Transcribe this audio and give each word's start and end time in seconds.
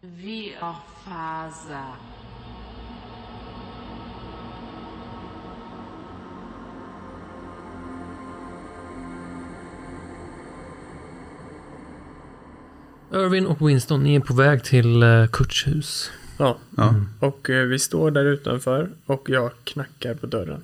Vi 0.00 0.54
har 0.60 0.76
faza. 1.04 1.96
Irvin 13.12 13.46
och 13.46 13.68
Winston, 13.68 14.02
ni 14.02 14.14
är 14.14 14.20
på 14.20 14.34
väg 14.34 14.64
till 14.64 15.02
eh, 15.02 15.26
Kurts 15.26 15.66
hus. 15.66 16.10
Ja, 16.38 16.58
Ja. 16.76 16.94
och 17.20 17.50
eh, 17.50 17.66
vi 17.66 17.78
står 17.78 18.10
där 18.10 18.24
utanför 18.24 18.90
och 19.06 19.30
jag 19.30 19.50
knackar 19.64 20.14
på 20.14 20.26
dörren. 20.26 20.62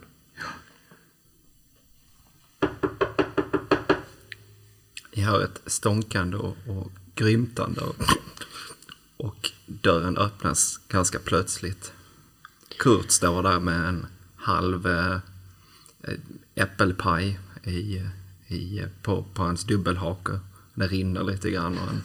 Ni 5.17 5.23
hör 5.23 5.45
ett 5.45 5.61
stånkande 5.67 6.37
och, 6.37 6.57
och 6.67 6.91
grymtande 7.15 7.81
och, 7.81 7.95
och 9.25 9.51
dörren 9.67 10.17
öppnas 10.17 10.81
ganska 10.89 11.19
plötsligt. 11.19 11.93
Kurt 12.79 13.11
står 13.11 13.43
där 13.43 13.61
med 13.61 13.89
en 13.89 14.07
halv 14.37 14.87
eh, 14.87 15.19
äppelpaj 16.55 17.41
i, 17.65 18.03
i, 18.49 18.83
på, 19.03 19.25
på 19.35 19.43
hans 19.43 19.65
dubbelhake. 19.65 20.39
Det 20.75 20.87
rinner 20.87 21.25
lite 21.25 21.51
grann 21.51 21.79
och 21.79 21.87
han, 21.87 22.03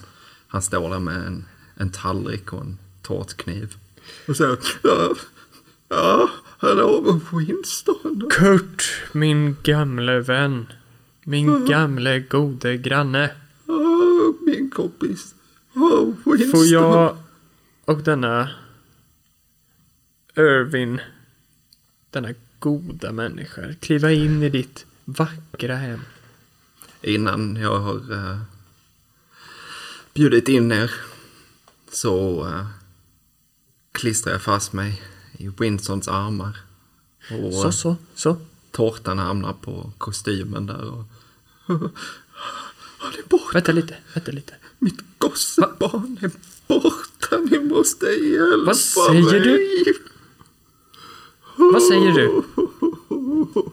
han 0.47 0.61
står 0.61 0.89
där 0.89 0.99
med 0.99 1.27
en, 1.27 1.45
en 1.75 1.89
tallrik 1.91 2.53
och 2.53 2.61
en 2.61 2.77
tårtkniv. 3.01 3.75
Och 4.27 4.37
säger 4.37 4.57
ja, 4.83 5.15
ja, 5.89 6.29
hallå 6.57 7.21
Winston. 7.31 8.29
Kurt, 8.31 8.83
min 9.11 9.57
gamle 9.63 10.19
vän. 10.19 10.67
Min 11.23 11.65
gamle 11.65 12.19
gode 12.19 12.77
granne. 12.77 13.31
Min 14.45 14.69
kompis. 14.69 15.35
Winston. 16.25 16.51
Får 16.51 16.65
jag 16.65 17.17
och 17.85 18.03
denna 18.03 18.49
Irvin, 20.35 21.01
denna 22.09 22.33
goda 22.59 23.11
människa, 23.11 23.73
kliva 23.79 24.11
in 24.11 24.43
i 24.43 24.49
ditt 24.49 24.85
vackra 25.05 25.75
hem? 25.75 26.01
Innan 27.01 27.55
jag 27.55 27.79
har 27.79 28.11
uh, 28.11 28.41
bjudit 30.13 30.49
in 30.49 30.71
er 30.71 30.91
så 31.91 32.45
uh, 32.47 32.67
klistrar 33.91 34.33
jag 34.33 34.41
fast 34.41 34.73
mig 34.73 35.01
i 35.37 35.47
Winstons 35.47 36.07
armar. 36.07 36.57
Och 37.31 37.53
Så, 37.53 37.71
så, 37.71 37.95
så. 38.15 38.37
tårtan 38.71 39.19
hamnar 39.19 39.53
på 39.53 39.91
kostymen 39.97 40.65
där. 40.65 40.89
Och, 40.89 41.03
Han 42.99 43.13
är 43.13 43.29
borta. 43.29 43.51
Vänta 43.53 43.71
lite, 43.71 43.97
vänta 44.13 44.31
lite. 44.31 44.53
Mitt 44.79 45.18
gossebarn 45.29 46.17
är 46.21 46.31
borta. 46.67 47.37
Ni 47.37 47.59
måste 47.59 48.05
hjälpa 48.05 48.65
Vad 48.65 48.77
säger 48.77 49.39
du? 49.39 49.51
mig. 49.51 49.93
Vad 51.55 51.83
säger 51.83 52.11
du? 52.13 52.43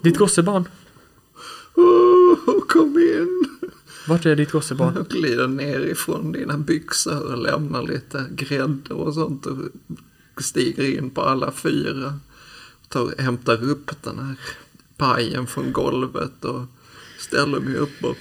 Ditt 0.02 0.18
gossebarn? 0.18 0.64
Kom 2.68 2.98
in. 2.98 3.44
Vart 4.08 4.26
är 4.26 4.36
ditt 4.36 4.50
gossebarn? 4.52 4.94
Jag 4.96 5.08
glider 5.08 5.46
ner 5.48 5.80
ifrån 5.80 6.32
dina 6.32 6.58
byxor 6.58 7.32
och 7.32 7.38
lämnar 7.38 7.82
lite 7.82 8.26
grädde 8.30 8.94
och 8.94 9.14
sånt 9.14 9.46
och 9.46 9.56
stiger 10.38 10.98
in 10.98 11.10
på 11.10 11.22
alla 11.22 11.52
fyra. 11.52 12.20
Tar, 12.88 13.14
hämtar 13.18 13.64
upp 13.70 14.02
den 14.02 14.18
här 14.18 14.34
pajen 14.96 15.46
från 15.46 15.72
golvet 15.72 16.44
och 16.44 16.62
ställer 17.18 17.60
mig 17.60 17.76
upp 17.76 18.04
och... 18.04 18.16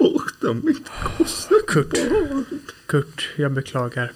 Borta 0.00 0.54
mitt 0.54 0.84
Kurt, 0.84 1.18
gossebarn. 1.18 2.44
Kurt, 2.86 3.28
jag 3.36 3.52
beklagar. 3.52 4.12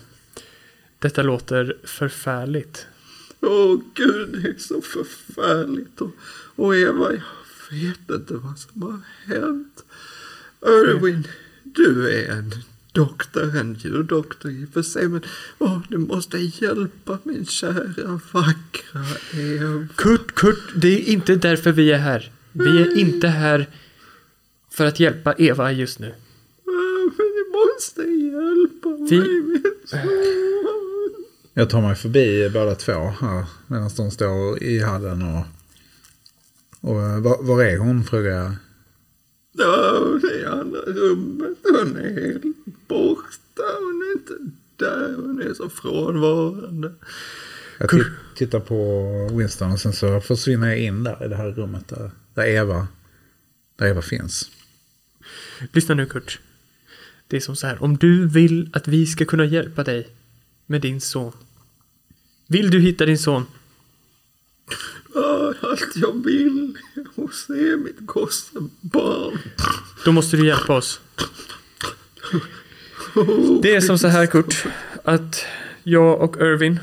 Detta 0.98 1.22
låter 1.22 1.76
förfärligt. 1.84 2.86
Åh 3.40 3.80
gud, 3.94 4.28
det 4.28 4.48
är 4.48 4.58
så 4.58 4.80
förfärligt. 4.82 6.00
Och, 6.00 6.10
och 6.56 6.76
Eva, 6.76 7.12
jag 7.12 7.22
vet 7.78 8.10
inte 8.10 8.34
vad 8.34 8.58
som 8.58 8.82
har 8.82 9.00
hänt. 9.34 9.84
Irwin, 10.66 11.26
du 11.62 12.10
är 12.10 12.32
en 12.32 12.54
doktor, 12.92 13.56
en 13.56 13.74
djurdoktor 13.74 14.50
i 14.50 14.64
och 14.64 14.68
för 14.68 14.82
sig. 14.82 15.08
Men 15.08 15.22
åh, 15.58 15.78
du 15.88 15.98
måste 15.98 16.38
hjälpa 16.38 17.18
min 17.22 17.46
kära, 17.46 18.20
vackra 18.32 19.04
Eva. 19.32 19.86
Kurt, 19.96 20.34
Kurt, 20.34 20.72
det 20.74 20.88
är 20.88 21.12
inte 21.12 21.36
därför 21.36 21.72
vi 21.72 21.92
är 21.92 21.98
här. 21.98 22.32
Vi 22.52 22.82
är 22.82 22.98
inte 22.98 23.28
här 23.28 23.66
för 24.76 24.86
att 24.86 25.00
hjälpa 25.00 25.34
Eva 25.38 25.72
just 25.72 25.98
nu. 25.98 26.14
Men 26.64 27.10
ni 27.18 27.44
måste 27.52 28.02
hjälpa 28.02 28.88
Vi- 29.10 29.42
mig. 29.42 29.62
Jag 31.54 31.70
tar 31.70 31.80
mig 31.80 31.94
förbi 31.94 32.50
båda 32.54 32.74
två 32.74 32.92
här 33.20 33.44
medan 33.66 33.90
de 33.96 34.10
står 34.10 34.62
i 34.62 34.80
hallen 34.82 35.22
och... 35.22 35.44
Och 36.90 37.02
eh, 37.02 37.20
var, 37.20 37.42
var 37.42 37.62
är 37.64 37.78
hon 37.78 38.04
frågar 38.04 38.30
jag. 38.30 38.52
Ja, 39.52 40.00
det 40.22 40.40
är 40.42 40.46
andra 40.46 40.78
rummet. 40.80 41.58
Hon 41.62 41.96
är 41.96 42.20
helt 42.22 42.42
borta. 42.88 43.62
Hon 43.80 44.02
är 44.02 44.12
inte 44.12 44.32
där. 44.76 45.14
Hon 45.16 45.42
är 45.42 45.54
så 45.54 45.68
frånvarande. 45.68 46.92
Jag 47.78 47.88
ti- 47.90 48.10
tittar 48.36 48.60
på 48.60 49.04
Winston 49.32 49.72
och 49.72 49.80
sen 49.80 49.92
så 49.92 50.20
försvinner 50.20 50.68
jag 50.68 50.78
in 50.78 51.04
där 51.04 51.24
i 51.24 51.28
det 51.28 51.36
här 51.36 51.50
rummet 51.50 51.88
där, 51.88 52.10
där 52.34 52.44
Eva, 52.46 52.88
där 53.76 53.86
Eva 53.86 54.02
finns. 54.02 54.50
Lyssna 55.72 55.94
nu 55.94 56.06
Kurt. 56.06 56.40
Det 57.26 57.36
är 57.36 57.40
som 57.40 57.56
så 57.56 57.66
här, 57.66 57.82
om 57.82 57.96
du 57.96 58.26
vill 58.28 58.70
att 58.72 58.88
vi 58.88 59.06
ska 59.06 59.24
kunna 59.24 59.44
hjälpa 59.44 59.84
dig 59.84 60.08
med 60.66 60.80
din 60.80 61.00
son. 61.00 61.32
Vill 62.46 62.70
du 62.70 62.80
hitta 62.80 63.06
din 63.06 63.18
son? 63.18 63.46
Allt 65.60 65.96
jag 65.96 66.24
vill 66.24 66.78
är 66.94 67.24
att 67.24 67.34
se 67.34 67.76
mitt 67.76 68.00
gossebarn. 68.00 69.38
Då 70.04 70.12
måste 70.12 70.36
du 70.36 70.46
hjälpa 70.46 70.76
oss. 70.76 71.00
Det 73.62 73.74
är 73.74 73.80
som 73.80 73.98
så 73.98 74.08
här 74.08 74.26
Kurt, 74.26 74.64
att 75.04 75.44
jag 75.82 76.20
och 76.20 76.36
Irvin, 76.36 76.80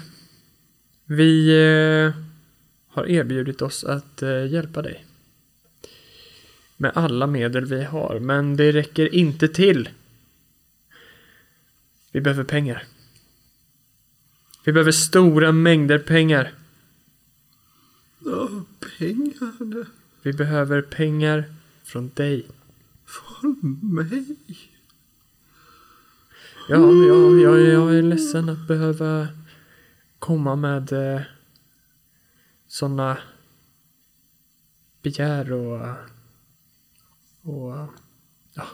vi 1.05 1.49
eh, 1.49 2.13
har 2.87 3.05
erbjudit 3.05 3.61
oss 3.61 3.83
att 3.83 4.21
eh, 4.21 4.45
hjälpa 4.45 4.81
dig. 4.81 5.05
Med 6.81 6.91
alla 6.95 7.27
medel 7.27 7.65
vi 7.65 7.83
har, 7.83 8.19
men 8.19 8.57
det 8.57 8.71
räcker 8.71 9.15
inte 9.15 9.47
till. 9.47 9.89
Vi 12.11 12.21
behöver 12.21 12.43
pengar. 12.43 12.83
Vi 14.65 14.71
behöver 14.71 14.91
stora 14.91 15.51
mängder 15.51 15.99
pengar. 15.99 16.53
Ja, 18.19 18.49
pengar 18.97 19.85
Vi 20.21 20.33
behöver 20.33 20.81
pengar 20.81 21.53
från 21.83 22.11
dig. 22.13 22.47
från 23.05 23.79
mig. 23.81 24.35
Ja, 26.69 26.77
ja, 26.77 27.37
ja, 27.43 27.57
jag 27.57 27.95
är 27.95 28.01
ledsen 28.01 28.49
att 28.49 28.67
behöva 28.67 29.27
komma 30.19 30.55
med 30.55 30.91
eh, 30.91 31.21
sådana 32.67 33.17
begär 35.01 35.51
och, 35.51 35.87
och 37.41 37.87
ja. 38.53 38.67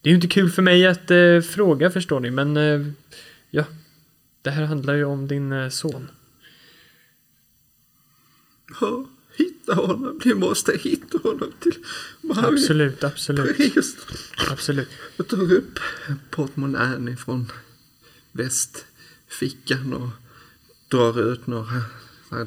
Det 0.00 0.08
är 0.08 0.10
ju 0.10 0.14
inte 0.14 0.28
kul 0.28 0.50
för 0.50 0.62
mig 0.62 0.86
att 0.86 1.10
eh, 1.10 1.40
fråga 1.40 1.90
förstår 1.90 2.20
ni, 2.20 2.30
men 2.30 2.56
eh, 2.56 2.86
ja, 3.50 3.64
det 4.42 4.50
här 4.50 4.64
handlar 4.64 4.94
ju 4.94 5.04
om 5.04 5.28
din 5.28 5.52
eh, 5.52 5.68
son. 5.68 6.10
Ja, 8.80 9.06
hitta 9.36 9.74
honom. 9.74 10.20
Ni 10.24 10.34
måste 10.34 10.76
hitta 10.76 11.18
honom 11.18 11.52
till 11.60 11.74
varje 12.22 12.48
Absolut, 12.48 13.04
absolut, 13.04 13.56
pris. 13.56 13.96
absolut. 14.50 14.88
Jag 15.16 15.28
tar 15.28 15.52
upp 15.52 15.78
portmonnän 16.30 17.08
ifrån 17.08 17.52
västfickan 18.32 19.92
och 19.92 20.08
drar 20.88 21.32
ut 21.32 21.46
några 21.46 21.82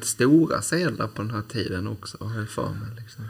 stora 0.02 0.62
sedlar 0.62 1.08
på 1.08 1.22
den 1.22 1.30
här 1.30 1.42
tiden 1.42 1.86
också. 1.86 2.24
Har 2.24 2.38
jag 2.38 2.48
för 2.48 2.68
mig. 2.68 3.02
Liksom. 3.02 3.24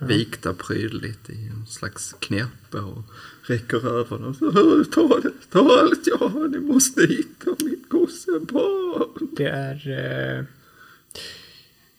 Vikta 0.00 0.54
prydligt 0.54 1.30
i 1.30 1.46
en 1.46 1.66
slags 1.66 2.14
knäppe 2.20 2.78
och 2.78 3.04
räcker 3.42 3.86
över 3.88 4.18
dem. 4.18 4.34
Så, 4.34 4.84
ta, 4.84 5.20
det, 5.20 5.32
ta 5.50 5.80
allt 5.80 6.06
jag 6.06 6.28
har. 6.28 6.48
Ni 6.48 6.58
måste 6.58 7.06
hitta 7.06 7.50
mitt 7.64 7.88
gossebarn. 7.88 9.28
Det 9.36 9.48
är... 9.48 9.88
Eh, 9.88 10.44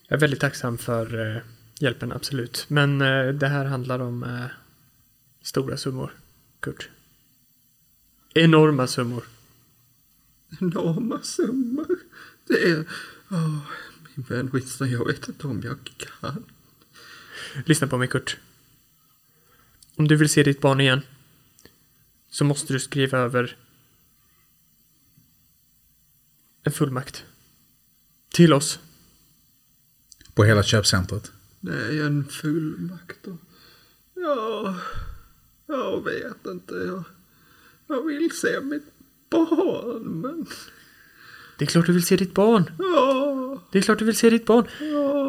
jag 0.08 0.18
är 0.18 0.20
väldigt 0.20 0.40
tacksam 0.40 0.78
för 0.78 1.36
eh, 1.36 1.42
hjälpen, 1.80 2.12
absolut. 2.12 2.66
Men 2.68 3.02
eh, 3.02 3.28
det 3.28 3.48
här 3.48 3.66
handlar 3.66 4.00
om 4.00 4.24
eh, 4.24 4.46
stora 5.42 5.78
summor, 5.78 6.14
Kurt. 6.60 6.90
Enorma 8.34 8.88
summor. 8.88 9.24
Enorma 10.60 11.20
summor. 11.22 11.98
Det 12.48 12.70
är... 12.70 12.86
åh, 13.30 13.58
min 14.16 14.26
vän 14.30 14.50
Winston, 14.54 14.92
jag 14.92 15.08
vet 15.08 15.28
inte 15.28 15.48
om 15.48 15.62
jag 15.64 15.78
kan. 15.98 16.44
Lyssna 17.66 17.88
på 17.88 17.98
mig, 17.98 18.08
Kurt. 18.08 18.38
Om 19.96 20.08
du 20.08 20.16
vill 20.16 20.30
se 20.30 20.44
ditt 20.44 20.62
barn 20.62 20.82
igen 20.82 21.02
så 22.30 22.44
måste 22.46 22.74
du 22.74 22.80
skriva 22.80 23.18
över 23.18 23.58
en 26.64 26.72
fullmakt. 26.72 27.26
Till 28.30 28.54
oss. 28.54 28.80
På 30.34 30.44
hela 30.44 30.64
köpcentret. 30.64 31.32
Det 31.60 31.74
är 31.74 32.06
en 32.06 32.26
fullmakt. 32.28 33.28
och- 33.28 33.38
Ja, 34.16 34.76
jag 35.68 36.04
vet 36.04 36.46
inte. 36.46 36.74
Jag, 36.76 37.04
jag 37.88 38.06
vill 38.06 38.32
se 38.32 38.62
mitt 38.62 38.84
barn, 39.30 40.04
men... 40.22 40.46
Det 41.58 41.66
är 41.66 41.68
klart 41.68 41.86
du 41.86 41.94
vill 41.94 42.06
se 42.06 42.16
ditt 42.18 42.34
barn. 42.34 42.72
Ja, 42.80 43.64
Det 43.72 43.78
är 43.78 43.82
klart 43.82 44.00
du 44.00 44.06
vill 44.06 44.16
se 44.18 44.30
ditt 44.30 44.46
barn. 44.46 44.66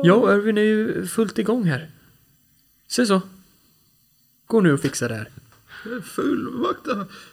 Jag 0.04 0.22
och 0.22 0.32
Irvin 0.36 0.58
är 0.58 0.62
ju 0.62 1.06
fullt 1.06 1.38
igång 1.38 1.64
här. 1.64 1.90
Se 2.93 3.06
så. 3.06 3.23
Gå 4.47 4.61
nu 4.61 4.73
och 4.73 4.81
fixa 4.81 5.09
det 5.09 5.15
här. 5.15 5.29
fullmakt. 6.03 6.87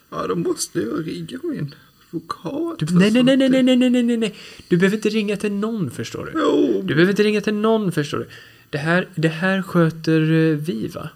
Ja, 0.10 0.28
då 0.28 0.36
måste 0.36 0.80
jag 0.80 1.08
ringa 1.08 1.40
min 1.44 1.76
advokat. 2.08 2.80
Du, 2.80 2.86
nej, 2.96 3.12
nej, 3.12 3.24
nej, 3.24 3.38
nej, 3.38 3.50
nej, 3.50 3.64
nej, 3.78 3.90
nej, 3.90 4.04
nej, 4.04 4.18
nej. 4.18 4.36
Du 4.68 4.78
behöver 4.78 4.98
inte 4.98 5.10
ringa 5.10 5.38
till 5.38 5.52
någon, 5.52 5.92
förstår 5.92 6.26
du. 6.26 6.32
Jo, 6.36 6.82
Du 6.82 6.96
behöver 6.96 7.10
inte 7.12 7.24
ringa 7.24 7.42
till 7.42 7.54
någon, 7.54 7.92
förstår 7.92 8.18
du. 8.18 8.28
Det 8.70 8.78
här, 8.78 9.08
det 9.16 9.28
här 9.28 9.62
sköter 9.62 10.22
eh, 10.22 10.58
vi, 10.58 10.88
va? 10.88 11.10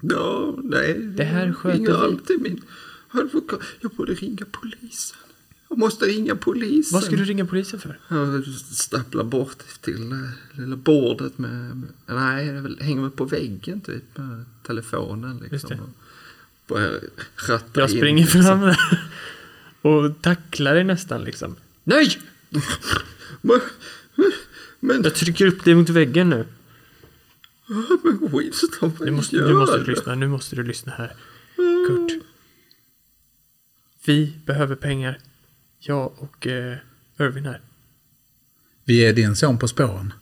ja, 0.00 0.54
nej. 0.62 0.94
Det 0.98 1.24
här 1.24 1.52
sköter 1.52 1.78
ringer 1.78 1.90
vi. 1.90 1.96
alltid 1.96 2.40
min 2.42 2.62
advokat. 3.10 3.60
Jag 3.80 3.90
borde 3.90 4.14
ringa 4.14 4.46
polisen. 4.50 5.18
Jag 5.72 5.78
måste 5.78 6.04
ringa 6.04 6.36
polisen. 6.36 6.94
Vad 6.96 7.04
ska 7.04 7.16
du 7.16 7.24
ringa 7.24 7.46
polisen 7.46 7.80
för? 7.80 7.98
Jag 8.08 8.44
stapplar 8.72 9.24
bort 9.24 9.58
till 9.80 10.12
eh, 10.12 10.18
lilla 10.60 10.76
bordet 10.76 11.38
med, 11.38 11.82
nej, 12.06 12.52
väl- 12.52 12.78
hänger 12.80 13.02
väl 13.02 13.10
på 13.10 13.24
väggen 13.24 13.80
typ 13.80 14.18
med 14.18 14.44
telefonen 14.62 15.36
liksom. 15.38 15.56
Just 15.56 15.68
det. 15.68 15.78
Börjar 16.74 17.00
ratta 17.48 17.80
Jag 17.80 17.90
in, 17.90 17.96
springer 17.96 18.22
liksom. 18.24 18.42
fram 18.42 18.60
där 18.60 18.78
och 19.82 20.22
tacklar 20.22 20.74
dig 20.74 20.84
nästan 20.84 21.24
liksom. 21.24 21.56
Nej! 21.84 22.18
Men, 23.40 23.60
men, 24.80 25.02
Jag 25.02 25.14
trycker 25.14 25.46
upp 25.46 25.64
dig 25.64 25.74
mot 25.74 25.88
väggen 25.88 26.30
nu. 26.30 26.46
men 28.02 28.28
Winston, 28.38 28.92
vad 28.98 29.00
Nu 29.08 29.10
måste, 29.10 29.36
gör 29.36 29.48
nu 29.48 29.54
måste 29.54 29.78
du 29.78 29.84
du? 29.84 29.90
lyssna, 29.90 30.14
nu 30.14 30.28
måste 30.28 30.56
du 30.56 30.62
lyssna 30.62 30.92
här. 30.92 31.12
Kurt. 31.88 32.22
Vi 34.04 34.32
behöver 34.46 34.76
pengar. 34.76 35.18
Jag 35.80 36.12
och 36.18 36.46
eh, 36.46 36.76
Irvin 37.18 37.44
här. 37.44 37.60
Vi 38.84 39.04
är 39.04 39.12
din 39.12 39.36
son 39.36 39.58
på 39.58 39.68
spåren. 39.68 40.12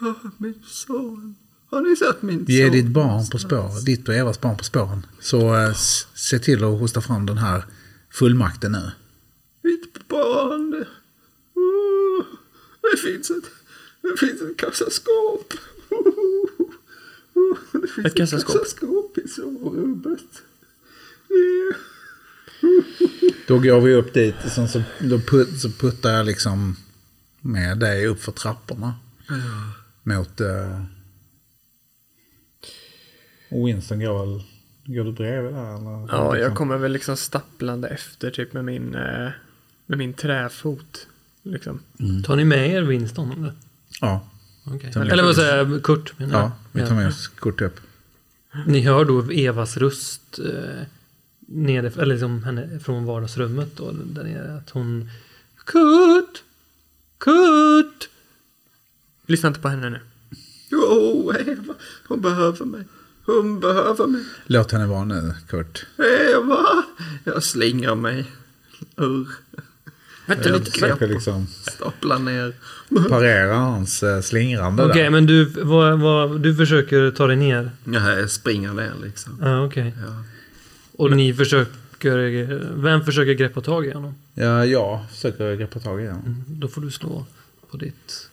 Ja, 0.00 0.14
Min 0.38 0.62
son. 0.66 1.34
Har 1.66 1.80
ni 1.80 1.96
sett 1.96 2.22
min 2.22 2.44
Vi 2.44 2.62
är 2.62 2.66
son? 2.66 2.72
ditt 2.76 2.86
barn 2.86 3.26
på 3.30 3.38
spåren. 3.38 3.84
Ditt 3.84 4.08
och 4.08 4.14
Evas 4.14 4.40
barn 4.40 4.56
på 4.56 4.64
spåren. 4.64 5.06
Så 5.20 5.54
eh, 5.56 5.72
se 6.14 6.38
till 6.38 6.64
att 6.64 6.80
hosta 6.80 7.00
fram 7.00 7.26
den 7.26 7.38
här 7.38 7.64
fullmakten 8.10 8.72
nu. 8.72 8.90
Mitt 9.62 10.08
barn. 10.08 10.84
Oh, 11.54 12.24
det 12.92 12.96
finns 12.98 13.30
ett, 13.30 13.44
det 14.02 14.16
finns 14.26 14.40
ett 14.42 14.56
kassaskåp. 14.56 15.54
Oh, 17.34 17.56
det 17.72 17.88
finns 17.88 18.06
Ett 18.06 18.14
kassaskåp? 18.14 18.52
kassaskåp 18.56 19.18
i 19.18 19.28
sovrummet. 19.28 20.42
Det- 21.28 21.76
Då 23.48 23.58
går 23.58 23.80
vi 23.80 23.94
upp 23.94 24.14
dit. 24.14 24.34
Sen 24.48 24.68
så, 24.68 24.82
då 25.00 25.18
put, 25.18 25.60
så 25.60 25.70
puttar 25.70 26.10
jag 26.10 26.26
liksom 26.26 26.76
med 27.40 27.78
dig 27.78 28.06
upp 28.06 28.22
för 28.22 28.32
trapporna. 28.32 28.94
Mot... 30.02 30.40
Uh, 30.40 30.82
och 33.50 33.68
Winston 33.68 34.00
går 34.00 34.26
väl... 34.26 34.42
Går 34.84 35.04
du 35.04 35.12
bredvid 35.12 35.52
där 35.54 35.74
eller? 35.76 35.90
Ja, 35.90 36.06
jag 36.10 36.34
Liksom. 36.36 36.56
kommer 36.56 36.76
väl 36.76 36.92
liksom 36.92 37.16
stapplande 37.16 37.88
efter 37.88 38.30
typ 38.30 38.52
med 38.52 38.64
min, 38.64 38.94
eh, 38.94 39.28
med 39.86 39.98
min 39.98 40.12
träfot. 40.14 41.06
Liksom. 41.42 41.80
Tar 42.24 42.36
ni 42.36 42.44
med 42.44 42.70
er 42.70 42.82
Winston? 42.82 43.32
Eller, 43.32 43.52
Ja, 44.00 44.28
med 44.64 44.96
eller 45.12 45.22
vad 45.22 45.34
Kurt. 45.34 45.44
säger 45.44 45.56
jag? 45.56 45.82
Kurt 45.82 46.18
menar 46.18 46.40
ja, 46.40 46.52
vi 46.72 46.86
tar 46.86 46.94
med 46.94 47.08
oss 47.08 47.28
kort 47.28 47.60
upp. 47.60 47.80
Ni 48.66 48.80
hör 48.80 49.04
då 49.04 49.30
Evas 49.30 49.76
röst 49.76 50.38
eh, 50.38 50.82
nere, 51.46 51.86
eller 51.86 52.06
liksom 52.06 52.42
henne 52.44 52.80
från 52.84 53.04
vardagsrummet 53.04 53.76
då, 53.76 53.90
där 53.92 54.24
nere. 54.24 54.56
Att 54.56 54.70
hon... 54.70 55.10
Kurt! 55.66 56.42
Kurt! 57.18 58.08
Lyssna 59.26 59.48
inte 59.48 59.60
på 59.60 59.68
henne 59.68 59.90
nu. 59.90 60.00
Jo, 60.70 61.32
Eva. 61.46 61.74
Hon 62.08 62.20
behöver 62.20 62.64
mig. 62.64 62.84
Hon 63.26 63.60
behöver 63.60 64.06
mig. 64.06 64.22
Låt 64.46 64.72
henne 64.72 64.86
vara 64.86 65.04
nu, 65.04 65.34
Kurt. 65.48 65.86
Eva. 66.34 66.66
Jag 67.24 67.42
slingrar 67.42 67.94
mig 67.94 68.32
ur. 68.96 69.28
Vänta 70.26 70.48
Jag 70.48 70.58
lite. 70.58 70.70
försöker 70.70 71.08
liksom 71.08 71.46
Staplar 71.46 72.18
ner. 72.18 72.54
parera 73.08 73.54
hans 73.54 74.02
eh, 74.02 74.20
slingrande 74.20 74.84
Okej, 74.84 75.02
där. 75.02 75.10
men 75.10 75.26
du, 75.26 75.44
vad, 75.44 76.00
vad, 76.00 76.40
du 76.40 76.56
försöker 76.56 77.10
ta 77.10 77.26
dig 77.26 77.36
ner? 77.36 77.70
Ja, 77.84 78.10
jag 78.12 78.30
springer 78.30 78.72
ner 78.72 78.92
liksom. 79.02 79.38
Ja, 79.42 79.64
okej. 79.64 79.94
Och 80.96 81.16
ni 81.16 81.34
försöker... 81.34 82.72
Vem 82.82 83.04
försöker 83.04 83.32
greppa 83.34 83.60
tag 83.60 83.86
i 83.86 83.92
honom? 83.92 84.14
Ja, 84.34 84.64
jag 84.66 85.10
försöker 85.10 85.54
greppa 85.56 85.80
tag 85.80 86.02
i 86.02 86.06
honom. 86.06 86.22
Mm, 86.26 86.44
Då 86.48 86.68
får 86.68 86.80
du 86.80 86.90
slå 86.90 87.26
på 87.70 87.76
ditt... 87.76 88.28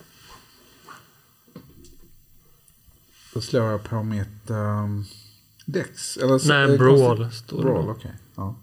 Då 3.34 3.40
slår 3.40 3.62
jag 3.70 3.84
på 3.84 4.02
mitt 4.02 4.50
um, 4.50 5.04
Dex. 5.66 6.16
Eller, 6.16 6.48
Nej, 6.48 6.72
eh, 6.74 6.78
brawl 6.78 7.16
konstigt- 7.16 7.38
står 7.44 7.56
det 7.56 7.62
Brawl, 7.62 7.88
okej. 7.90 8.12
Ja. 8.36 8.54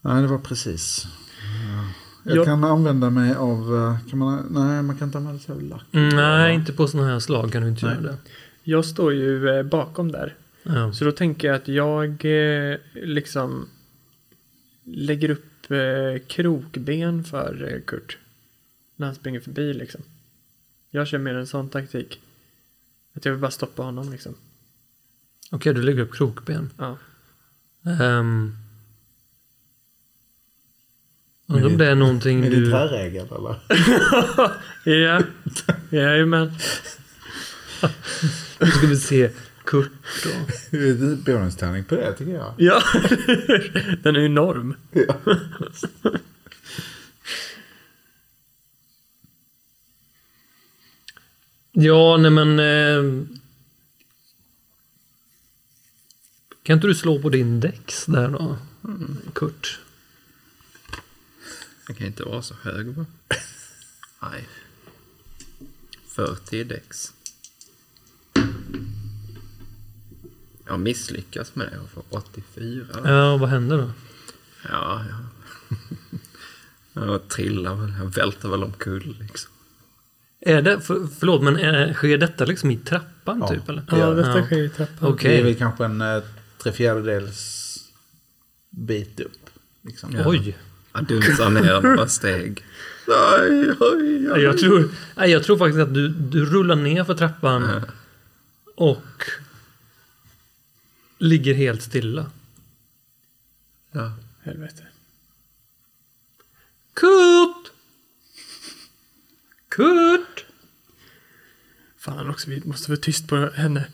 Nej, 0.00 0.22
det 0.22 0.28
var 0.28 0.38
precis. 0.38 1.06
Ja. 1.42 1.84
Jag 2.22 2.36
Jag- 2.36 2.44
kan 2.46 2.64
använda 2.64 3.10
mig 3.10 3.34
av... 3.34 3.76
eh, 3.76 4.08
Kan 4.10 4.18
man, 4.18 4.46
nej, 4.50 4.82
man 4.82 4.96
kan 4.98 5.08
inte 5.08 5.18
använda 5.18 5.40
sig 5.40 5.54
av 5.54 5.62
lack. 5.62 5.82
Mm, 5.92 6.16
nej, 6.16 6.54
inte 6.54 6.72
på 6.72 6.88
sådana 6.88 7.08
här 7.08 7.18
slag 7.20 7.52
kan 7.52 7.62
du 7.62 7.68
inte 7.68 7.86
Nej. 7.86 7.94
göra 7.94 8.02
det. 8.12 8.16
Jag 8.64 8.84
står 8.84 9.12
ju 9.14 9.48
eh, 9.48 9.62
bakom 9.62 10.12
där. 10.12 10.36
Ja. 10.62 10.92
Så 10.92 11.04
då 11.04 11.12
tänker 11.12 11.48
jag 11.48 11.56
att 11.56 11.68
jag 11.68 12.24
eh, 12.24 12.76
liksom 12.94 13.68
lägger 14.84 15.30
upp 15.30 15.70
eh, 15.70 16.26
krokben 16.26 17.24
för 17.24 17.82
Kurt. 17.86 18.18
När 18.96 19.06
han 19.06 19.14
springer 19.14 19.40
förbi 19.40 19.74
liksom. 19.74 20.00
Jag 20.90 21.08
kör 21.08 21.18
mer 21.18 21.34
en 21.34 21.46
sån 21.46 21.68
taktik. 21.68 22.20
Att 23.14 23.24
jag 23.24 23.32
vill 23.32 23.40
bara 23.40 23.50
stoppa 23.50 23.82
honom 23.82 24.12
liksom. 24.12 24.34
Okej, 25.50 25.74
du 25.74 25.82
lägger 25.82 26.02
upp 26.02 26.14
krokben. 26.14 26.70
Ja. 26.78 26.98
Um, 28.00 28.56
undrar 31.46 31.66
om 31.66 31.78
det 31.78 31.86
är 31.86 31.94
någonting 31.94 32.44
Är 32.44 32.50
det 32.50 32.56
du... 32.56 32.70
tvärregel 32.70 33.26
eller? 33.26 33.60
Ja, 34.84 35.22
jajamän. 35.90 36.52
Nu 38.60 38.70
ska 38.70 38.86
vi 38.86 38.96
se 38.96 39.30
Kurt 39.64 39.92
då. 40.24 40.30
Det 40.70 40.76
är 40.76 40.90
en 40.90 41.22
bonustärning 41.22 41.84
på 41.84 41.94
det 41.94 42.12
tycker 42.12 42.32
jag. 42.32 42.54
Ja, 42.58 42.82
den 44.02 44.16
är 44.16 44.24
enorm. 44.24 44.76
Ja, 51.72 52.16
nej 52.16 52.30
men... 52.30 52.58
Eh, 52.58 53.26
kan 56.62 56.76
inte 56.76 56.86
du 56.86 56.94
slå 56.94 57.22
på 57.22 57.28
din 57.28 57.60
Dex 57.60 58.06
där 58.06 58.28
då? 58.28 58.58
Kurt. 59.34 59.80
Jag 61.88 61.96
kan 61.96 62.06
inte 62.06 62.24
vara 62.24 62.42
så 62.42 62.54
hög 62.54 62.86
va? 62.86 63.06
Nej. 64.22 64.48
40 66.08 66.64
dex. 66.64 67.13
Jag 70.66 70.80
misslyckas 70.80 71.54
med 71.54 71.68
det 71.72 71.78
och 71.78 71.90
får 71.90 72.02
84. 72.10 72.84
Ja, 73.04 73.36
vad 73.36 73.48
händer 73.48 73.78
då? 73.78 73.90
Ja, 74.70 75.04
ja. 75.10 75.16
Jag 77.06 77.28
trillar 77.28 77.74
väl, 77.74 77.92
jag 77.98 78.14
välter 78.14 78.48
väl 78.48 78.62
omkull 78.64 79.16
liksom. 79.20 79.50
Är 80.40 80.62
det, 80.62 80.80
för, 80.80 81.06
förlåt, 81.18 81.42
men 81.42 81.56
är, 81.56 81.94
sker 81.94 82.18
detta 82.18 82.44
liksom 82.44 82.70
i 82.70 82.76
trappan 82.76 83.38
Ja. 83.40 83.48
typ 83.48 83.68
eller? 83.68 83.82
Ja, 83.90 83.98
Ja, 83.98 84.10
detta 84.10 84.38
Ja. 84.38 84.44
sker 84.46 84.62
i 84.62 84.68
trappan. 84.68 85.08
Okej. 85.12 85.30
Det 85.36 85.40
är 85.40 85.44
väl 85.44 85.54
kanske 85.54 85.84
en 85.84 86.00
eh, 86.00 86.22
tre 86.62 86.72
fjärdedels 86.72 87.60
bit 88.70 89.20
upp. 89.20 89.50
Liksom. 89.82 90.12
Ja. 90.12 90.22
Oj. 90.26 90.56
Jag 90.92 91.04
dunsar 91.04 91.50
ner 91.50 91.80
några 91.82 92.08
steg. 92.08 92.64
Nej, 93.08 93.70
oj, 93.80 94.28
oj. 94.32 94.42
Jag 94.42 94.58
tror, 94.58 94.88
nej, 95.16 95.30
jag 95.30 95.44
tror 95.44 95.58
faktiskt 95.58 95.80
att 95.80 95.94
du, 95.94 96.08
du 96.08 96.44
rullar 96.44 96.76
ner 96.76 97.04
för 97.04 97.14
trappan 97.14 97.62
och 98.74 99.24
ligger 101.18 101.54
helt 101.54 101.82
stilla. 101.82 102.30
Ja. 103.92 104.12
Helvete. 104.42 104.86
Kurt! 106.94 107.72
Kurt! 109.68 110.44
Fan 111.96 112.30
också, 112.30 112.50
vi 112.50 112.62
måste 112.64 112.90
vara 112.90 113.00
tyst 113.00 113.28
på 113.28 113.36
henne. 113.54 113.86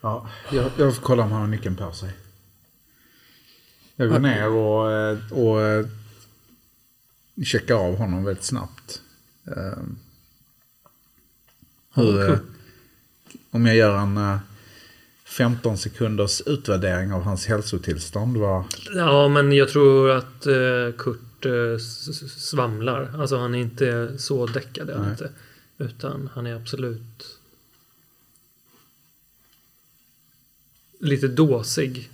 Ja, 0.00 0.30
jag, 0.52 0.70
jag 0.78 0.94
får 0.94 1.02
kolla 1.02 1.22
om 1.22 1.32
han 1.32 1.40
har 1.40 1.48
nyckeln 1.48 1.76
på 1.76 1.92
sig. 1.92 2.12
Jag 3.96 4.08
går 4.08 4.18
ner 4.18 4.48
och, 4.48 4.92
eh, 4.92 5.32
och 5.32 5.62
eh, 5.62 5.86
checkar 7.44 7.74
av 7.74 7.96
honom 7.96 8.24
väldigt 8.24 8.44
snabbt. 8.44 9.02
Eh, 9.46 9.82
Hur, 11.94 12.40
om 13.50 13.66
jag 13.66 13.76
gör 13.76 13.98
en 13.98 14.16
eh, 14.16 14.38
15 15.24 15.78
sekunders 15.78 16.40
utvärdering 16.46 17.12
av 17.12 17.22
hans 17.22 17.46
hälsotillstånd. 17.46 18.36
Vad, 18.36 18.64
Ja, 18.94 19.28
men 19.28 19.52
jag 19.52 19.68
tror 19.68 20.10
att 20.10 20.46
eh, 20.46 20.92
Kurt 20.98 21.46
eh, 21.46 21.78
svamlar. 22.36 23.12
Alltså 23.18 23.38
han 23.38 23.54
är 23.54 23.58
inte 23.58 24.18
så 24.18 24.46
däckad. 24.46 24.90
Inte, 25.10 25.30
utan 25.78 26.30
han 26.34 26.46
är 26.46 26.54
absolut 26.54 27.38
lite 31.00 31.28
dåsig. 31.28 32.10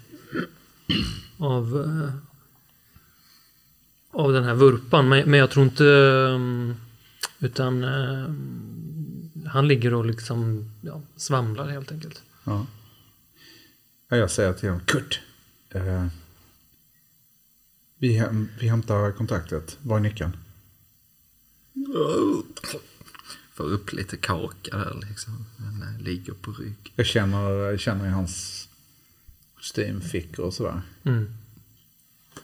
Av, 1.39 1.81
eh, 1.81 2.11
av 4.21 4.33
den 4.33 4.45
här 4.45 4.55
vurpan. 4.55 5.09
Men, 5.09 5.31
men 5.31 5.41
jag 5.41 5.51
tror 5.51 5.65
inte... 5.65 5.85
mm, 6.35 6.75
Utan 7.45 7.85
eh, 7.85 8.29
han 9.47 9.69
ligger 9.69 9.95
och 9.95 10.07
liksom 10.07 10.71
ja, 10.83 11.03
svamlar 11.17 11.69
helt 11.69 11.93
enkelt. 11.93 12.23
ja. 12.45 12.67
Ja, 14.09 14.17
Jag 14.17 14.31
säger 14.31 14.53
till 14.53 14.69
honom, 14.69 14.85
Kurt. 14.87 15.21
Eh, 15.71 16.07
vi, 17.99 18.19
häm- 18.19 18.49
vi 18.61 18.69
hämtar 18.69 19.13
kontraktet. 19.13 19.79
Var 19.83 19.97
är 19.97 20.01
nyckeln? 20.01 20.37
Får 23.53 23.65
upp 23.65 23.93
lite 23.93 24.17
kaka 24.17 24.77
där 24.79 25.07
liksom. 25.09 25.47
Men 25.57 25.83
eh, 25.83 26.01
ligger 26.03 26.33
på 26.33 26.53
rygg. 26.53 26.93
Jag 26.97 27.07
känner, 27.07 27.51
jag 27.51 27.81
känner 27.81 28.07
i 28.07 28.09
hans 28.09 28.69
kostymfickor 29.55 30.45
och 30.47 30.55
sådär. 30.55 30.83
Mm. 31.05 31.35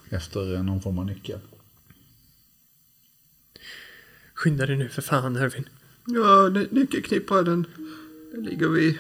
Efter 0.09 0.62
någon 0.62 0.80
form 0.83 0.99
av 0.99 1.07
nyckel. 1.07 1.40
Skynda 4.35 4.66
dig 4.66 4.76
nu 4.76 4.88
för 4.88 5.02
fan 5.02 5.37
Irvin. 5.37 5.69
Ja, 6.07 6.49
ny- 6.49 6.69
nyckelknipparen. 6.71 7.66
Den 8.33 8.42
ligger 8.45 8.69
vid... 8.69 8.99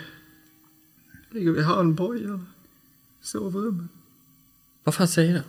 Ligger 1.30 1.52
vid 1.52 1.64
handbojan. 1.64 2.46
Sovrummet. 3.20 3.90
Vad 4.84 4.94
fan 4.94 5.08
säger 5.08 5.32
du? 5.34 5.42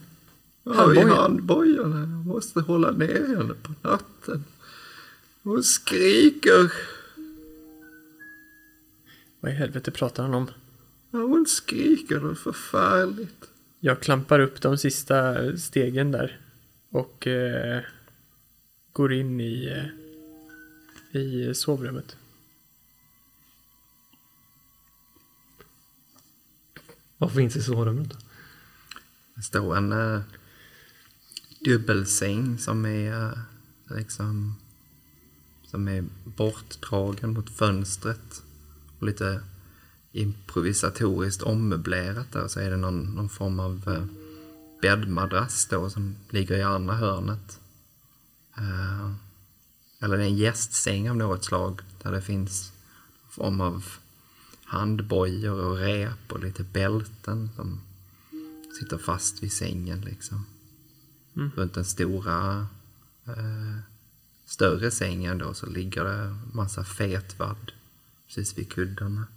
Ja, 0.63 0.73
Handbojan? 0.73 1.05
vid 1.07 1.15
handbojan. 1.15 1.91
Jag 1.91 2.25
måste 2.25 2.59
hålla 2.61 2.91
ner 2.91 3.27
henne 3.37 3.53
på 3.53 3.73
natten. 3.89 4.43
Hon 5.43 5.63
skriker. 5.63 6.73
Vad 9.39 9.51
i 9.51 9.55
helvete 9.55 9.91
pratar 9.91 10.23
han 10.23 10.33
om? 10.33 10.47
Ja, 11.11 11.19
hon 11.19 11.45
skriker 11.45 12.19
något 12.19 12.39
förfärligt. 12.39 13.49
Jag 13.79 13.99
klampar 13.99 14.39
upp 14.39 14.61
de 14.61 14.77
sista 14.77 15.35
stegen 15.57 16.11
där. 16.11 16.39
Och 16.89 17.27
eh, 17.27 17.81
går 18.93 19.13
in 19.13 19.39
i, 19.41 19.65
eh, 19.65 19.85
i 21.11 21.53
sovrummet. 21.53 22.15
Vad 27.17 27.31
finns 27.31 27.55
i 27.55 27.61
sovrummet? 27.61 28.13
Det 29.35 29.41
står 29.41 29.77
en 29.77 29.91
uh, 29.91 30.21
dubbelsäng 31.59 32.57
som 32.57 32.85
är 32.85 33.13
uh, 33.13 33.37
liksom 33.89 34.55
som 35.71 35.87
är 35.87 36.05
bortdragen 36.23 37.33
mot 37.33 37.49
fönstret. 37.49 38.43
Och 38.99 39.07
lite 39.07 39.41
improvisatoriskt 40.11 41.43
ommöblerat 41.43 42.31
där. 42.31 42.47
Så 42.47 42.59
är 42.59 42.69
det 42.69 42.77
någon, 42.77 43.15
någon 43.15 43.29
form 43.29 43.59
av 43.59 43.89
uh, 43.89 44.05
bäddmadrass 44.81 45.65
då 45.65 45.89
som 45.89 46.15
ligger 46.29 46.57
i 46.57 46.63
andra 46.63 46.95
hörnet. 46.95 47.60
Eller 50.01 50.17
en 50.17 50.37
gästsäng 50.37 51.09
av 51.09 51.15
något 51.17 51.43
slag 51.43 51.81
där 52.03 52.11
det 52.11 52.21
finns 52.21 52.73
form 53.29 53.61
av 53.61 53.85
handbojor 54.63 55.65
och 55.65 55.77
rep 55.77 56.31
och 56.31 56.43
lite 56.43 56.63
bälten 56.63 57.49
som 57.55 57.81
sitter 58.79 58.97
fast 58.97 59.43
vid 59.43 59.51
sängen 59.51 60.01
liksom. 60.01 60.45
Runt 61.55 61.73
den 61.73 61.85
stora, 61.85 62.67
eh, 63.25 63.77
större 64.45 64.91
sängen 64.91 65.37
då 65.37 65.53
så 65.53 65.65
ligger 65.65 66.03
det 66.03 66.37
massa 66.53 66.83
fetvadd 66.83 67.71
precis 68.27 68.57
vid 68.57 68.71
kuddarna. 68.71 69.27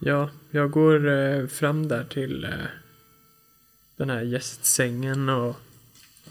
Ja, 0.00 0.30
jag 0.50 0.70
går 0.70 1.08
eh, 1.08 1.46
fram 1.46 1.88
där 1.88 2.04
till 2.04 2.44
eh, 2.44 2.66
den 3.96 4.10
här 4.10 4.22
gästsängen 4.22 5.28
och 5.28 5.56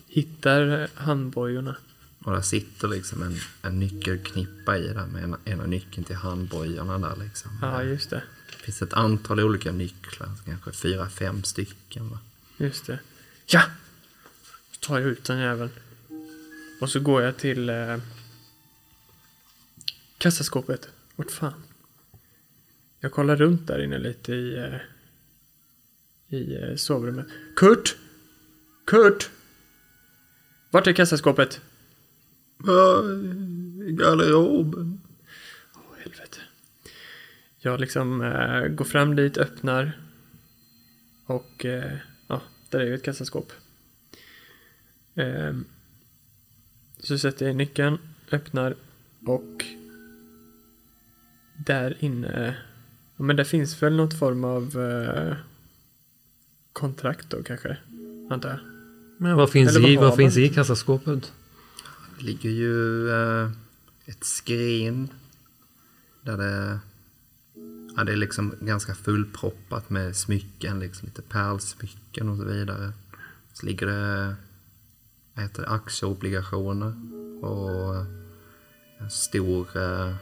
hittar 0.07 0.89
handbojorna. 0.95 1.75
Och 2.19 2.31
där 2.31 2.41
sitter 2.41 2.87
liksom 2.87 3.23
en, 3.23 3.35
en 3.61 3.79
nyckelknippa 3.79 4.77
i 4.77 4.87
där 4.87 5.05
med 5.05 5.23
en, 5.23 5.35
ena 5.45 5.65
nyckeln 5.65 6.03
till 6.03 6.15
handbojorna 6.15 6.99
där 6.99 7.15
liksom. 7.23 7.51
Ja, 7.61 7.83
just 7.83 8.09
det. 8.09 8.23
Det 8.49 8.63
finns 8.63 8.81
ett 8.81 8.93
antal 8.93 9.39
olika 9.39 9.71
nycklar, 9.71 10.29
kanske 10.45 10.71
fyra, 10.71 11.09
fem 11.09 11.43
stycken 11.43 12.09
va. 12.09 12.19
Just 12.57 12.85
det. 12.85 12.99
Ja! 13.45 13.61
Så 14.71 14.79
tar 14.79 14.99
jag 14.99 15.07
ut 15.07 15.23
den 15.23 15.39
jäveln. 15.39 15.71
Och 16.81 16.89
så 16.89 16.99
går 16.99 17.21
jag 17.21 17.37
till 17.37 17.69
eh, 17.69 17.97
kassaskåpet. 20.17 20.89
Vart 21.15 21.31
fan? 21.31 21.63
Jag 22.99 23.11
kollar 23.11 23.35
runt 23.35 23.67
där 23.67 23.83
inne 23.83 23.97
lite 23.97 24.33
i, 24.33 24.57
eh, 24.57 24.79
i 26.37 26.55
eh, 26.55 26.75
sovrummet. 26.75 27.27
Kurt! 27.55 27.95
Kurt! 28.85 29.29
Vart 30.75 30.87
är 30.87 30.93
kassaskåpet? 30.93 31.61
I 33.87 33.91
garderoben. 33.91 35.01
Åh, 35.75 35.97
helvete. 35.97 36.37
Jag 37.57 37.79
liksom 37.79 38.21
eh, 38.21 38.67
går 38.67 38.85
fram 38.85 39.15
dit, 39.15 39.37
öppnar. 39.37 39.99
Och 41.25 41.65
eh, 41.65 41.97
ja, 42.27 42.41
där 42.69 42.79
är 42.79 42.85
ju 42.85 42.95
ett 42.95 43.03
kassaskåp. 43.03 43.51
Ehm, 45.15 45.65
så 46.99 47.17
sätter 47.17 47.47
jag 47.47 47.55
nyckeln, 47.55 47.97
öppnar 48.31 48.75
och 49.25 49.65
där 51.65 51.97
inne, 51.99 52.57
ja, 53.17 53.23
men 53.23 53.35
där 53.35 53.43
finns 53.43 53.83
väl 53.83 53.95
något 53.95 54.19
form 54.19 54.43
av 54.43 54.83
eh, 54.83 55.35
kontrakt 56.73 57.29
då 57.29 57.43
kanske, 57.43 57.77
antar 58.29 58.49
jag. 58.49 58.74
Men 59.17 59.35
vad 59.35 59.49
finns, 59.49 59.75
Eller 59.75 59.89
i, 59.89 59.95
vad 59.95 60.15
finns 60.15 60.37
i 60.37 60.49
kassaskåpet? 60.49 61.33
Det 62.17 62.25
ligger 62.25 62.49
ju 62.49 63.09
eh, 63.09 63.51
ett 64.05 64.23
skrin 64.23 65.09
där 66.21 66.37
det, 66.37 66.79
ja, 67.95 68.03
det 68.03 68.11
är 68.11 68.15
liksom 68.15 68.55
ganska 68.61 68.95
fullproppat 68.95 69.89
med 69.89 70.15
smycken, 70.15 70.79
liksom 70.79 71.05
lite 71.05 71.21
pärlsmycken 71.21 72.29
och 72.29 72.37
så 72.37 72.43
vidare. 72.43 72.93
Så 73.53 73.65
ligger 73.65 73.87
det 73.87 74.35
heter 75.41 75.61
det, 75.61 75.69
aktieobligationer 75.69 76.93
och 77.41 77.95
en 78.99 79.09
stor 79.09 79.77
eh, 79.77 80.15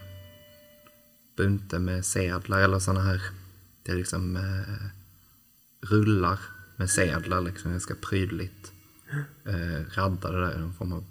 bunte 1.38 1.80
med 1.80 2.06
sedlar 2.06 2.62
eller 2.62 2.80
sådana 2.80 3.02
här, 3.02 3.22
det 3.84 3.92
är 3.92 3.96
liksom 3.96 4.36
eh, 4.36 4.88
rullar 5.82 6.40
med 6.76 6.90
sedlar 6.90 7.42
liksom 7.42 7.72
ganska 7.72 7.96
prydligt 7.96 8.73
eh, 9.46 9.86
raddade 9.96 10.40
där 10.40 10.60
någon 10.60 10.74
form 10.74 10.94
av 10.94 11.06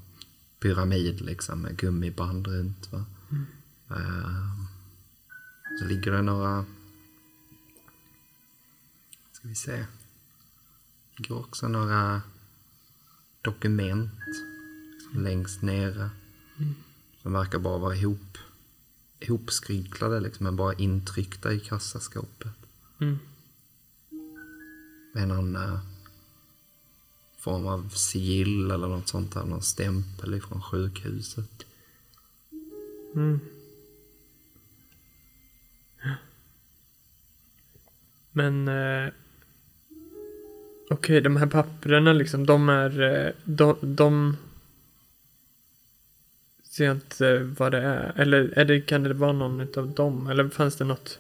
pyramid 0.61 1.21
liksom 1.21 1.61
med 1.61 1.77
gummiband 1.77 2.47
runt. 2.47 2.93
Va? 2.93 3.05
Eh, 3.91 4.49
så 5.79 5.85
ligger 5.85 6.13
det 6.13 6.23
några... 6.23 6.65
Ska 9.33 9.49
vi 9.49 9.55
se. 9.55 9.77
Det 9.77 9.87
ligger 11.17 11.39
också 11.39 11.69
några 11.69 12.23
dokument 13.43 14.13
längst 15.15 15.63
nere. 15.63 16.11
Som 17.23 17.33
verkar 17.33 17.59
bara 17.59 17.79
vara 17.79 17.97
ihop, 17.97 18.39
ihopskrynklade 19.21 20.21
liksom, 20.21 20.45
men 20.45 20.57
bara 20.57 20.75
intryckta 20.75 21.53
i 21.53 21.61
kassaskåpet. 21.61 22.53
Mm. 23.01 23.19
Med 25.15 25.29
någon 25.29 25.57
eh, 25.57 25.81
form 27.43 27.67
av 27.67 27.89
sigill 27.89 28.71
eller 28.71 28.89
något 28.89 29.09
sånt 29.09 29.35
där. 29.35 29.45
Någon 29.45 29.63
stämpel 29.63 30.35
ifrån 30.35 30.63
sjukhuset. 30.63 31.67
Mm. 33.15 33.41
Men 38.33 38.69
eh, 38.69 39.13
okej, 40.91 41.21
de 41.21 41.37
här 41.37 41.47
papperna 41.47 42.13
liksom, 42.13 42.47
de 42.47 42.69
är, 42.69 43.01
eh, 43.01 43.33
de, 43.45 43.77
de 43.81 44.37
ser 46.65 46.85
jag 46.85 46.97
inte 46.97 47.39
vad 47.59 47.73
det 47.73 47.83
är. 47.83 48.13
Eller 48.17 48.59
är 48.59 48.65
det, 48.65 48.81
kan 48.81 49.03
det 49.03 49.15
vara 49.15 49.33
någon 49.33 49.61
av 49.77 49.95
dem? 49.95 50.27
Eller 50.27 50.49
fanns 50.49 50.77
det 50.77 50.85
något 50.85 51.19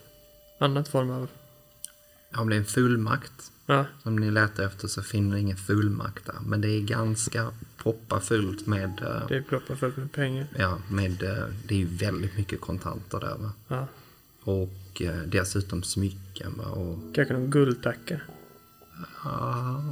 annat 0.59 0.89
form 0.89 1.11
av... 1.11 1.29
Om 2.37 2.49
det 2.49 2.57
är 2.57 2.59
en 2.59 2.65
fullmakt 2.65 3.53
Ja, 3.73 3.87
som 4.03 4.17
ni 4.17 4.31
letar 4.31 4.63
efter 4.65 4.89
så 4.89 5.03
finner 5.03 5.35
ni 5.35 5.41
ingen 5.41 5.57
fullmakt 5.57 6.27
där. 6.27 6.37
Men 6.47 6.61
det 6.61 6.69
är 6.69 6.81
ganska 6.81 7.51
proppa 7.77 8.21
fullt 8.21 8.67
med, 8.67 9.01
eh, 9.03 9.27
det 9.29 9.37
är 9.37 9.43
ploppar 9.43 9.75
fullt 9.77 9.97
med 9.97 10.13
pengar. 10.13 10.47
ja, 10.59 10.79
med, 10.91 11.23
eh, 11.23 11.45
det 11.69 11.75
är 11.75 11.79
ju 11.79 11.85
väldigt 11.97 12.37
mycket 12.37 12.61
kontanter 12.61 13.21
där 13.21 13.37
va. 13.39 13.53
Ja, 13.69 13.87
Och 14.45 15.03
eh, 15.03 15.23
dessutom 15.27 15.83
smycken 15.83 16.55
va. 16.59 16.65
Och, 16.65 17.15
kanske 17.15 17.35
någon 17.35 17.51
guldtacka. 17.51 18.21
ja, 19.25 19.83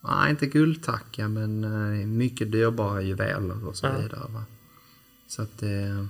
nej, 0.00 0.30
inte 0.30 0.46
guldtacka 0.46 1.28
men 1.28 2.16
mycket 2.16 2.52
dyrbara 2.52 3.02
juveler 3.02 3.66
och 3.68 3.76
så 3.76 3.86
Ja. 3.86 3.98
vidare 3.98 4.32
va. 4.32 4.44
Så 5.26 5.42
att 5.42 5.58
det, 5.58 6.06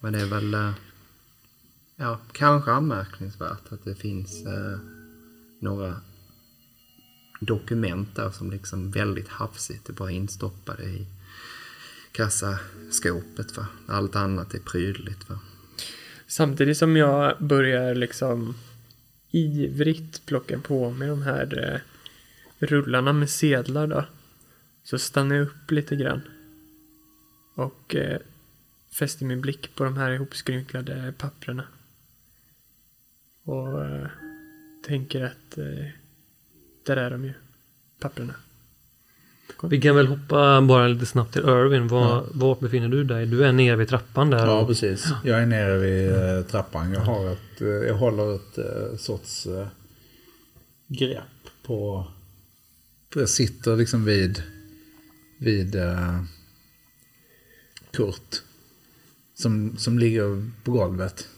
men 0.00 0.12
det 0.12 0.20
är 0.20 0.26
väl, 0.26 0.72
ja, 1.96 2.18
kanske 2.32 2.70
anmärkningsvärt 2.72 3.72
att 3.72 3.84
det 3.84 3.94
finns 3.94 4.46
eh, 4.46 4.78
några 5.64 6.00
dokument 7.40 8.16
där 8.16 8.30
som 8.30 8.50
liksom 8.50 8.90
väldigt 8.90 9.28
hafsigt 9.28 9.88
är 9.88 9.92
bara 9.92 10.10
instoppade 10.10 10.84
i 10.84 11.06
kassaskåpet 12.12 13.56
va. 13.56 13.66
Allt 13.86 14.16
annat 14.16 14.54
är 14.54 14.58
prydligt 14.58 15.28
va. 15.28 15.38
Samtidigt 16.26 16.78
som 16.78 16.96
jag 16.96 17.36
börjar 17.38 17.94
liksom 17.94 18.54
ivrigt 19.30 20.26
plocka 20.26 20.58
på 20.58 20.90
mig 20.90 21.08
de 21.08 21.22
här 21.22 21.72
eh, 21.72 21.80
rullarna 22.66 23.12
med 23.12 23.30
sedlar 23.30 23.86
då. 23.86 24.04
Så 24.84 24.98
stannar 24.98 25.36
jag 25.36 25.46
upp 25.46 25.70
lite 25.70 25.96
grann. 25.96 26.20
Och 27.54 27.94
eh, 27.94 28.18
fäster 28.98 29.26
min 29.26 29.40
blick 29.40 29.74
på 29.74 29.84
de 29.84 29.96
här 29.96 30.10
ihopskrynklade 30.10 31.14
papperna. 31.18 31.64
Och 33.44 33.84
eh, 33.84 34.06
tänker 34.86 35.24
att 35.24 35.58
eh, 35.58 35.86
där 36.86 36.96
är 36.96 37.10
de 37.10 37.24
ju. 37.24 37.32
Papperna. 38.00 38.34
Vi 39.62 39.80
kan 39.80 39.96
väl 39.96 40.06
hoppa 40.06 40.60
bara 40.62 40.88
lite 40.88 41.06
snabbt 41.06 41.32
till 41.32 41.42
Irvin. 41.42 41.88
Var, 41.88 42.26
var 42.34 42.56
befinner 42.60 42.88
du 42.88 43.04
dig? 43.04 43.26
Du 43.26 43.44
är 43.44 43.52
nere 43.52 43.76
vid 43.76 43.88
trappan 43.88 44.30
där. 44.30 44.46
Ja, 44.46 44.60
och- 44.60 44.68
precis. 44.68 45.08
Jag 45.24 45.42
är 45.42 45.46
nere 45.46 45.78
vid 45.78 46.12
eh, 46.12 46.42
trappan. 46.50 46.92
Jag, 46.92 47.00
har 47.00 47.32
ett, 47.32 47.60
eh, 47.60 47.66
jag 47.68 47.94
håller 47.94 48.34
ett 48.36 48.58
eh, 48.58 48.96
sorts 48.98 49.46
eh, 49.46 49.66
grepp 50.88 51.22
på... 51.62 52.06
Jag 53.14 53.28
sitter 53.28 53.76
liksom 53.76 54.04
vid, 54.04 54.42
vid 55.38 55.76
Kurt. 57.90 58.42
Som, 59.34 59.76
som 59.78 59.98
ligger 59.98 60.50
på 60.64 60.70
golvet. 60.72 61.28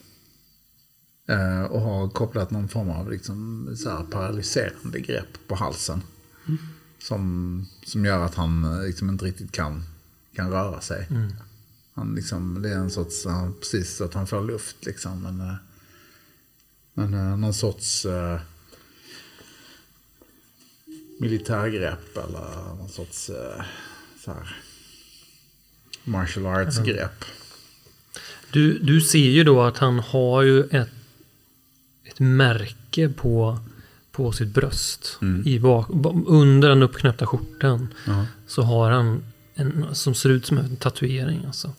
Eh, 1.27 1.63
och 1.63 1.81
har 1.81 2.09
kopplat 2.09 2.51
någon 2.51 2.69
form 2.69 2.91
av 2.91 3.11
liksom, 3.11 3.69
så 3.77 3.91
här 3.91 4.05
paralyserande 4.05 5.01
grepp 5.01 5.39
på 5.49 5.55
halsen. 5.55 6.03
Som, 6.99 7.67
som 7.85 8.05
gör 8.05 8.25
att 8.25 8.35
han 8.35 8.65
eh, 8.65 8.87
liksom 8.87 9.11
inte 9.11 9.25
riktigt 9.25 9.53
kan, 9.53 9.85
kan 10.35 10.51
röra 10.51 10.81
sig. 10.81 11.09
Han 11.95 12.15
liksom, 12.15 12.63
det 12.63 12.71
är 12.71 12.77
en 12.77 12.91
sorts, 12.91 13.25
ja, 13.25 13.53
precis 13.61 13.97
så 13.97 14.05
att 14.05 14.15
han 14.15 14.27
får 14.27 14.45
luft 14.45 14.87
liksom. 14.87 15.23
Men, 15.23 15.41
eh, 15.41 15.55
men 16.95 17.15
eh, 17.15 17.37
någon 17.37 17.55
sorts 17.55 18.07
uh, 18.07 18.41
militärgrepp 21.19 22.17
eller 22.17 22.75
någon 22.75 22.89
sorts 22.89 23.31
eh, 23.31 23.65
så 24.25 24.33
här, 24.33 24.57
martial 26.05 26.47
arts-grepp. 26.47 27.25
Du, 28.51 28.79
du 28.79 29.01
ser 29.01 29.19
ju 29.19 29.45
då 29.45 29.63
att 29.63 29.79
han 29.79 29.99
har 29.99 30.43
ju 30.43 30.65
ett, 30.65 30.89
ett 32.17 32.21
märke 32.21 33.09
på, 33.09 33.59
på 34.13 34.33
sitt 34.33 34.49
bröst. 34.55 35.19
I 35.45 35.59
bak, 35.59 35.89
ba- 35.89 36.23
under 36.27 36.69
den 36.69 36.83
uppknäppta 36.83 37.27
skjortan 37.27 37.89
Ja. 38.07 38.27
så 38.47 38.63
har 38.63 38.91
han 38.91 39.25
en 39.55 39.95
som 39.95 40.15
ser 40.15 40.29
ut 40.31 40.47
som 40.47 40.59
en 40.59 40.77
tatuering. 40.77 41.45
Alltså. 41.47 41.73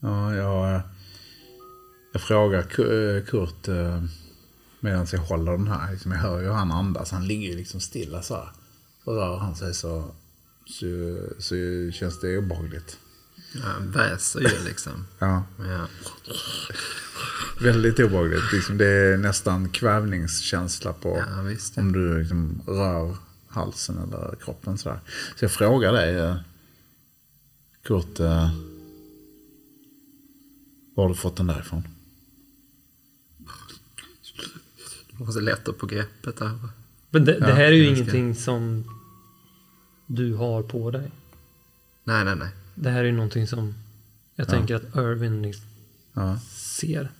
Ja, 0.00 0.34
jag, 0.34 0.80
jag 2.12 2.22
frågar 2.22 2.58
eh, 2.60 3.24
Kurt 3.24 3.68
eh, 3.68 4.02
medan 4.80 5.06
jag 5.12 5.18
håller 5.18 5.52
den 5.52 5.68
här. 5.68 5.92
Liksom, 5.92 6.12
jag 6.12 6.18
hör 6.18 6.40
ju 6.40 6.48
han 6.50 6.72
andas. 6.72 7.10
Han 7.10 7.26
ligger 7.26 7.48
ju 7.48 7.56
liksom 7.56 7.80
stilla 7.80 8.22
så 8.22 8.34
här. 8.34 8.48
Och 9.04 9.14
rör 9.14 9.36
han 9.38 9.56
sig 9.56 9.74
så, 9.74 10.04
så, 10.66 10.86
så 11.38 11.54
känns 11.92 12.20
det 12.20 12.38
obehagligt. 12.38 12.98
Ja, 13.54 13.60
väser 13.80 14.40
ju 14.40 14.64
liksom. 14.64 15.06
Ja, 15.18 15.42
Ja. 15.58 15.86
Väldigt 17.60 17.98
obehagligt. 18.00 18.52
Liksom, 18.52 18.78
det 18.78 18.86
är 18.86 19.16
nästan 19.16 19.68
kvävningskänsla 19.68 20.92
på 20.92 21.24
Ja, 21.36 21.42
visst. 21.42 21.78
om 21.78 21.92
du 21.92 22.18
liksom 22.18 22.60
rör 22.66 23.16
halsen 23.48 23.98
eller 23.98 24.34
kroppen 24.44 24.78
sådär. 24.78 25.00
Så 25.36 25.44
jag 25.44 25.52
frågar 25.52 25.92
dig, 25.92 26.14
eh, 26.16 26.36
Kurt, 27.82 28.20
eh, 28.20 28.50
var 30.94 31.04
har 31.04 31.08
du 31.08 31.14
fått 31.14 31.36
den 31.36 31.46
där 31.46 31.60
ifrån? 31.60 31.82
Du 35.18 35.24
måste 35.24 35.40
lätta 35.40 35.72
på 35.72 35.86
greppet 35.86 36.36
där. 36.36 36.58
Men 37.10 37.24
det, 37.24 37.32
det 37.32 37.48
Ja, 37.48 37.54
här 37.54 37.64
är 37.64 37.72
ju 37.72 37.84
jag 37.84 37.96
ska- 37.96 38.02
ingenting 38.02 38.34
som 38.34 38.84
du 40.06 40.34
har 40.34 40.62
på 40.62 40.90
dig. 40.90 41.10
Nej, 42.04 42.24
nej, 42.24 42.36
nej. 42.36 42.48
Det 42.74 42.90
här 42.90 43.00
är 43.00 43.04
ju 43.04 43.12
någonting 43.12 43.46
som 43.46 43.74
jag 44.34 44.48
tänker 44.48 44.74
att 44.74 44.96
Irvin 44.96 45.42
liksom 45.42 45.64
Ja. 46.18 46.38
ser. 46.50 47.10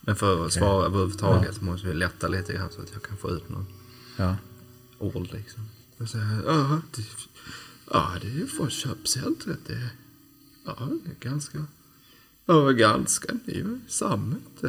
Men 0.00 0.16
för 0.16 0.46
att 0.46 0.52
svara 0.52 0.86
överhuvudtaget 0.86 1.54
så 1.54 1.64
måste 1.64 1.86
vi 1.88 1.94
lätta 1.94 2.28
lite 2.28 2.52
grann 2.52 2.68
så 2.70 2.80
att 2.82 2.92
jag 2.92 3.02
kan 3.02 3.16
få 3.16 3.30
ut 3.30 3.48
någon 3.48 3.66
Ja. 4.16 4.36
ord 4.98 5.28
liksom. 5.32 5.68
Och 5.98 6.08
så 6.08 6.18
här, 6.18 6.42
ja, 6.46 6.80
det, 6.96 7.02
ja, 7.90 8.12
det 8.20 8.26
är 8.26 8.32
ju 8.32 8.46
från 8.46 8.70
köpcentret. 8.70 9.58
Det, 9.66 9.90
ja, 10.66 10.88
det 11.04 11.10
är 11.10 11.30
ganska, 11.30 11.66
ja, 12.46 12.70
ganska 12.70 13.28
ny 13.44 13.64
sammet. 13.88 14.62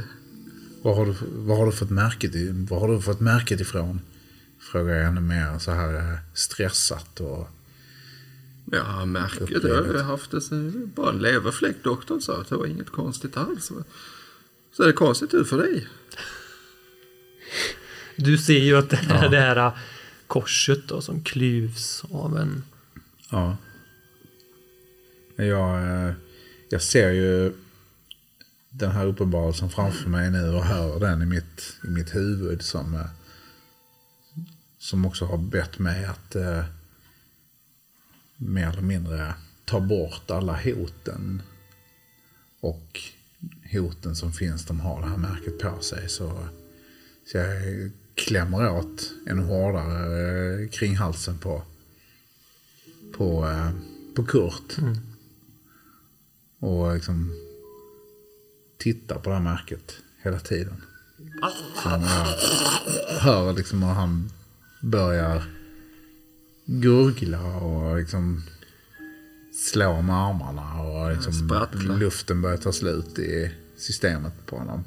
Var 0.82 0.96
har, 0.96 1.06
du, 1.06 1.16
var 1.32 1.58
har 1.58 1.66
du 1.66 1.72
fått 1.72 1.90
märket 1.90 2.36
i, 2.36 2.50
var 2.70 2.80
har 2.80 2.88
du 2.88 3.02
fått 3.02 3.20
märket 3.20 3.60
ifrån? 3.60 4.02
Frågar 4.60 4.96
jag 4.96 5.06
ännu 5.08 5.22
mer 5.22 5.60
så 5.60 5.72
här 5.72 5.94
eh, 6.14 6.20
stressat 6.34 7.20
och... 7.20 7.50
Ja, 8.76 9.06
märket 9.06 9.62
det 9.62 9.76
har 9.76 9.94
jag 9.94 10.04
haft 10.04 10.32
det 10.32 10.42
sen, 10.42 10.92
bara 10.96 11.10
en 11.10 11.20
leverfläck. 11.20 11.76
Doktorn 11.84 12.22
sa 12.22 12.42
att 12.42 12.50
det 12.50 12.56
var 12.56 12.66
inget 12.66 12.90
konstigt 12.90 13.38
alls. 13.38 13.72
Så 14.72 14.84
är 14.84 14.88
det 14.88 14.94
konstigt 14.94 15.34
ut 15.34 15.50
för 15.50 15.58
dig? 15.58 15.88
Du 18.16 18.38
ser 18.38 18.60
ju 18.60 18.78
att 18.78 18.90
det 18.90 19.00
är 19.10 19.30
det 19.30 19.40
här 19.40 19.72
korset 20.28 20.88
då 20.88 21.02
som 21.02 21.24
klyvs 21.24 22.04
av 22.12 22.38
en... 22.38 22.64
Ja. 23.30 23.58
Jag, 25.36 25.84
eh, 25.84 26.14
jag 26.70 26.82
ser 26.82 27.12
ju 27.12 27.54
den 28.70 28.92
här 28.92 29.06
uppenbarelsen 29.06 29.70
framför 29.70 30.10
mig 30.10 30.32
nu 30.32 30.50
och 30.50 30.64
hör 30.64 31.00
den 31.00 31.22
i 31.22 31.26
mitt, 31.26 31.78
i 31.84 31.88
mitt 31.88 32.16
huvud 32.16 32.62
som, 32.62 32.96
eh, 32.96 33.10
som 34.80 35.06
också 35.06 35.26
har 35.26 35.38
bett 35.38 35.80
mig 35.80 36.06
att 36.06 36.36
eh, 36.36 36.64
mer 38.46 38.70
eller 38.70 38.82
mindre 38.82 39.34
ta 39.66 39.80
bort 39.80 40.32
alla 40.32 40.60
hoten 40.64 41.42
och 42.60 43.02
hoten 43.72 44.16
som 44.16 44.34
finns, 44.34 44.66
de 44.66 44.80
har 44.80 45.02
det 45.02 45.08
här 45.08 45.18
märket 45.18 45.60
på 45.60 45.82
sig. 45.82 46.10
Så, 46.10 46.48
så 47.32 47.38
jag 47.38 47.92
klämmer 48.16 48.70
åt 48.70 49.12
ännu 49.28 49.44
hårdare 49.44 50.62
eh, 50.64 50.70
kring 50.70 50.96
halsen 50.96 51.38
på, 51.38 51.64
på, 53.18 53.48
eh, 53.48 53.70
på 54.16 54.24
Kurt. 54.24 54.76
Och 56.60 56.94
liksom 56.94 57.32
tittar 58.78 59.20
på 59.20 59.30
det 59.30 59.36
här 59.36 59.44
märket 59.44 59.94
hela 60.24 60.40
tiden. 60.40 60.82
Så 61.84 61.90
jag 61.90 62.00
hör 63.20 63.54
liksom 63.54 63.84
hur 63.84 63.90
han 63.90 64.32
börjar 64.82 65.44
gurgla 66.66 67.56
och 67.56 67.98
liksom 67.98 68.44
slå 69.54 70.02
med 70.02 70.16
armarna 70.16 70.82
och 70.82 71.12
liksom 71.12 71.34
sprattla. 71.34 71.96
luften 71.96 72.42
börjar 72.42 72.58
ta 72.58 72.72
slut 72.72 73.20
i 73.20 73.52
systemet 73.78 74.46
på 74.46 74.58
honom. 74.58 74.84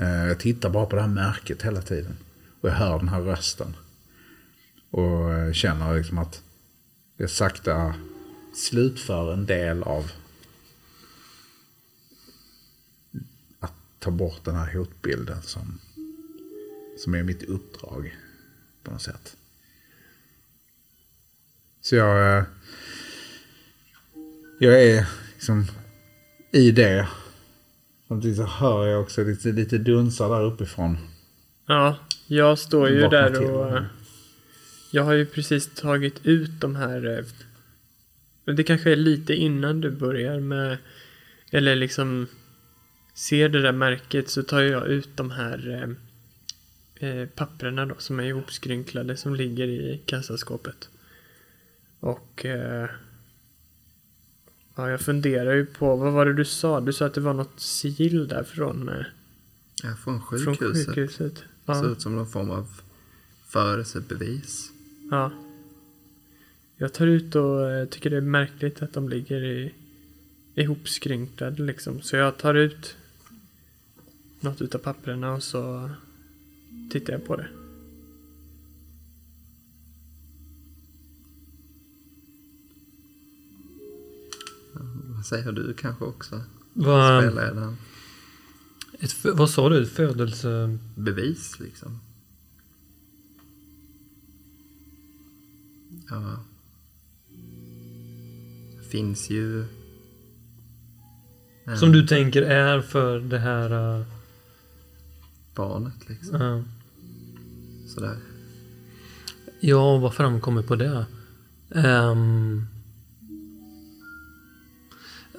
Eh, 0.00 0.26
Jag 0.28 0.40
tittar 0.40 0.70
bara 0.70 0.86
på 0.86 0.96
det 0.96 1.02
här 1.02 1.08
märket 1.08 1.62
hela 1.62 1.82
tiden. 1.82 2.16
Och 2.60 2.68
jag 2.68 2.74
hör 2.74 2.98
den 2.98 3.08
här 3.08 3.20
rösten. 3.20 3.76
Och 4.90 5.32
eh, 5.32 5.52
känner 5.52 5.94
liksom 5.94 6.18
att 6.18 6.42
jag 7.16 7.30
sakta 7.30 7.94
slutför 8.54 9.32
en 9.32 9.46
del 9.46 9.82
av 9.82 10.10
att 13.60 13.72
ta 13.98 14.10
bort 14.10 14.44
den 14.44 14.54
här 14.54 14.74
hotbilden 14.74 15.42
som, 15.42 15.80
som 16.98 17.14
är 17.14 17.22
mitt 17.22 17.42
uppdrag 17.42 18.16
på 18.86 18.92
något 18.92 19.02
sätt. 19.02 19.36
Så 21.80 21.96
jag, 21.96 22.38
eh, 22.38 22.44
jag 24.58 24.82
är 24.82 25.06
liksom 25.34 25.64
i 26.52 26.70
det. 26.70 27.08
Samtidigt 28.08 28.36
så 28.36 28.44
hör 28.44 28.86
jag 28.86 29.02
också 29.02 29.24
lite, 29.24 29.48
lite 29.48 29.78
dunsar 29.78 30.28
där 30.28 30.44
uppifrån. 30.44 30.98
Ja, 31.66 31.96
jag 32.26 32.58
står 32.58 32.88
ju 32.88 33.02
Vakna 33.02 33.20
där 33.30 33.50
och... 33.52 33.76
eh, 33.76 33.84
Jag 34.92 35.04
har 35.04 35.12
ju 35.12 35.26
precis 35.26 35.74
tagit 35.74 36.26
ut 36.26 36.60
de 36.60 36.76
här... 36.76 37.18
eh, 38.46 38.54
det 38.54 38.64
kanske 38.64 38.92
är 38.92 38.96
lite 38.96 39.34
innan 39.34 39.80
du 39.80 39.90
börjar 39.90 40.40
med... 40.40 40.78
Eller 41.50 41.76
liksom... 41.76 42.26
Ser 43.14 43.48
det 43.48 43.62
där 43.62 43.72
märket 43.72 44.30
så 44.30 44.42
tar 44.42 44.60
jag 44.60 44.86
ut 44.86 45.16
de 45.16 45.30
här 45.30 45.96
eh, 47.00 47.28
papperna 47.28 47.86
då 47.86 47.94
som 47.98 48.20
är 48.20 48.24
ihopskrynklade 48.24 49.16
som 49.16 49.34
ligger 49.34 49.68
i 49.68 50.02
kassaskåpet. 50.06 50.88
Och... 52.00 52.44
Eh, 52.44 52.88
ja, 54.76 54.90
jag 54.90 55.00
funderar 55.00 55.54
ju 55.54 55.66
på... 55.66 55.96
Vad 55.96 56.12
var 56.12 56.26
det 56.26 56.32
du 56.32 56.44
sa? 56.44 56.80
Du 56.80 56.92
sa 56.92 57.06
att 57.06 57.14
det 57.14 57.20
var 57.20 57.34
något 57.34 57.60
sigill 57.60 58.28
där 58.28 58.42
från... 58.44 58.88
Eh, 58.88 59.04
Ja, 59.82 59.94
från 59.94 60.20
från 60.20 60.38
sjukhuset. 60.56 60.86
sjukhuset. 60.86 61.34
Det 61.34 61.42
Ja. 61.72 61.82
ser 61.82 61.92
ut 61.92 62.00
som 62.00 62.16
någon 62.16 62.26
form 62.30 62.50
av 62.50 62.80
födelsebevis. 63.46 64.70
Ja. 65.10 65.30
Jag 66.76 66.92
tar 66.94 67.06
ut 67.06 67.34
och 67.34 67.70
eh, 67.70 67.86
tycker 67.88 68.10
det 68.10 68.16
är 68.16 68.20
märkligt 68.20 68.82
att 68.82 68.92
de 68.92 69.08
ligger 69.08 69.44
i, 69.44 69.74
ihopskrynklade 70.54 71.62
liksom. 71.62 72.00
Så 72.02 72.16
jag 72.16 72.36
tar 72.38 72.54
ut 72.54 72.96
något 74.40 74.62
utav 74.62 74.78
papperna 74.78 75.32
och 75.34 75.42
så 75.42 75.90
tittar 76.90 77.12
jag 77.12 77.24
på 77.24 77.36
det. 77.36 77.48
Vad 85.16 85.26
säger 85.26 85.52
du 85.52 85.74
kanske 85.74 86.04
också? 86.04 86.42
Vad, 86.72 87.24
Spelledaren. 87.24 87.76
ett, 89.00 89.24
vad 89.24 89.50
sa 89.50 89.68
du? 89.68 89.82
Ett 89.82 89.92
födelse... 89.92 90.78
Bevis 90.94 91.60
liksom. 91.60 92.00
Ja. 96.08 96.44
Det 98.78 98.88
finns 98.88 99.30
ju... 99.30 99.64
Som 101.78 101.92
du 101.92 102.06
tänker 102.06 102.42
är 102.42 102.80
för 102.80 103.20
det 103.20 103.38
här... 103.38 103.98
Uh, 103.98 104.06
Barnet 105.54 106.08
liksom. 106.08 106.42
uh, 106.42 106.62
Sådär. 107.96 108.16
ja, 109.60 109.98
vad 109.98 110.14
framkommer 110.14 110.62
på 110.62 110.76
det? 110.76 111.06
Ehm, 111.74 112.66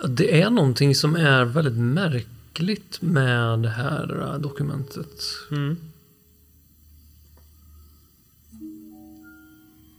det 0.07 0.41
är 0.41 0.49
någonting 0.49 0.95
som 0.95 1.15
är 1.15 1.45
väldigt 1.45 1.77
märkligt 1.77 3.01
med 3.01 3.59
det 3.59 3.69
här 3.69 4.17
uh, 4.17 4.39
dokumentet. 4.39 5.23
Mm. 5.51 5.77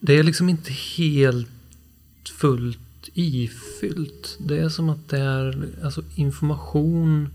Det 0.01 0.19
är 0.19 0.23
liksom 0.23 0.49
inte 0.49 0.73
helt 0.73 1.49
fullt 2.39 3.09
ifyllt. 3.15 4.37
Det 4.39 4.59
är 4.59 4.69
som 4.69 4.89
att 4.89 5.09
det 5.09 5.19
är 5.19 5.69
alltså, 5.83 6.03
information 6.15 7.29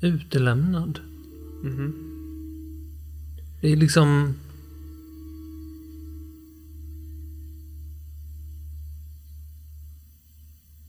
utelämnad. 0.00 1.00
Mhm. 1.62 2.15
Det 3.60 3.72
är 3.72 3.76
liksom... 3.76 4.34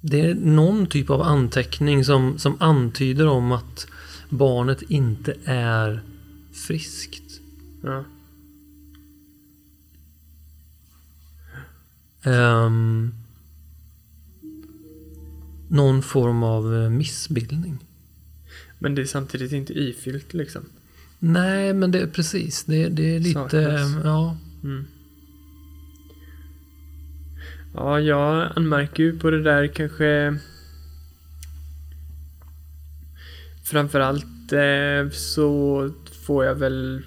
Det 0.02 0.22
är 0.22 0.36
någon 0.36 0.88
typ 0.88 1.10
av 1.10 1.22
anteckning 1.22 2.06
som, 2.06 2.40
som 2.40 2.58
antyder 2.60 3.28
om 3.28 3.52
att 3.52 3.88
barnet 4.30 4.82
inte 4.82 5.36
är 5.46 6.04
friskt. 6.52 7.42
Ja. 7.82 8.04
Ehm, 12.32 13.14
någon 15.68 16.02
form 16.02 16.44
av 16.44 16.76
eh, 16.76 16.90
missbildning. 16.90 17.78
Men 18.80 18.96
det 18.96 19.02
är 19.02 19.06
samtidigt 19.06 19.52
inte 19.52 19.74
ifyllt 19.74 20.34
liksom. 20.34 20.66
Nej, 21.28 21.74
men 21.74 21.92
det 21.92 22.00
är 22.00 22.08
precis. 22.08 22.64
Det, 22.64 22.90
det 22.90 23.16
är 23.16 23.20
lite... 23.20 23.34
Saknas. 23.34 24.04
Ja. 24.04 24.38
Mm. 24.64 24.86
Ja, 27.74 28.00
jag 28.00 28.52
anmärker 28.56 29.04
ju 29.04 29.20
på 29.20 29.30
det 29.30 29.44
där 29.44 29.68
kanske 29.68 30.38
Framförallt 33.64 34.52
eh, 34.52 35.10
så 35.12 35.92
får 36.26 36.46
jag 36.46 36.56
väl 36.56 37.02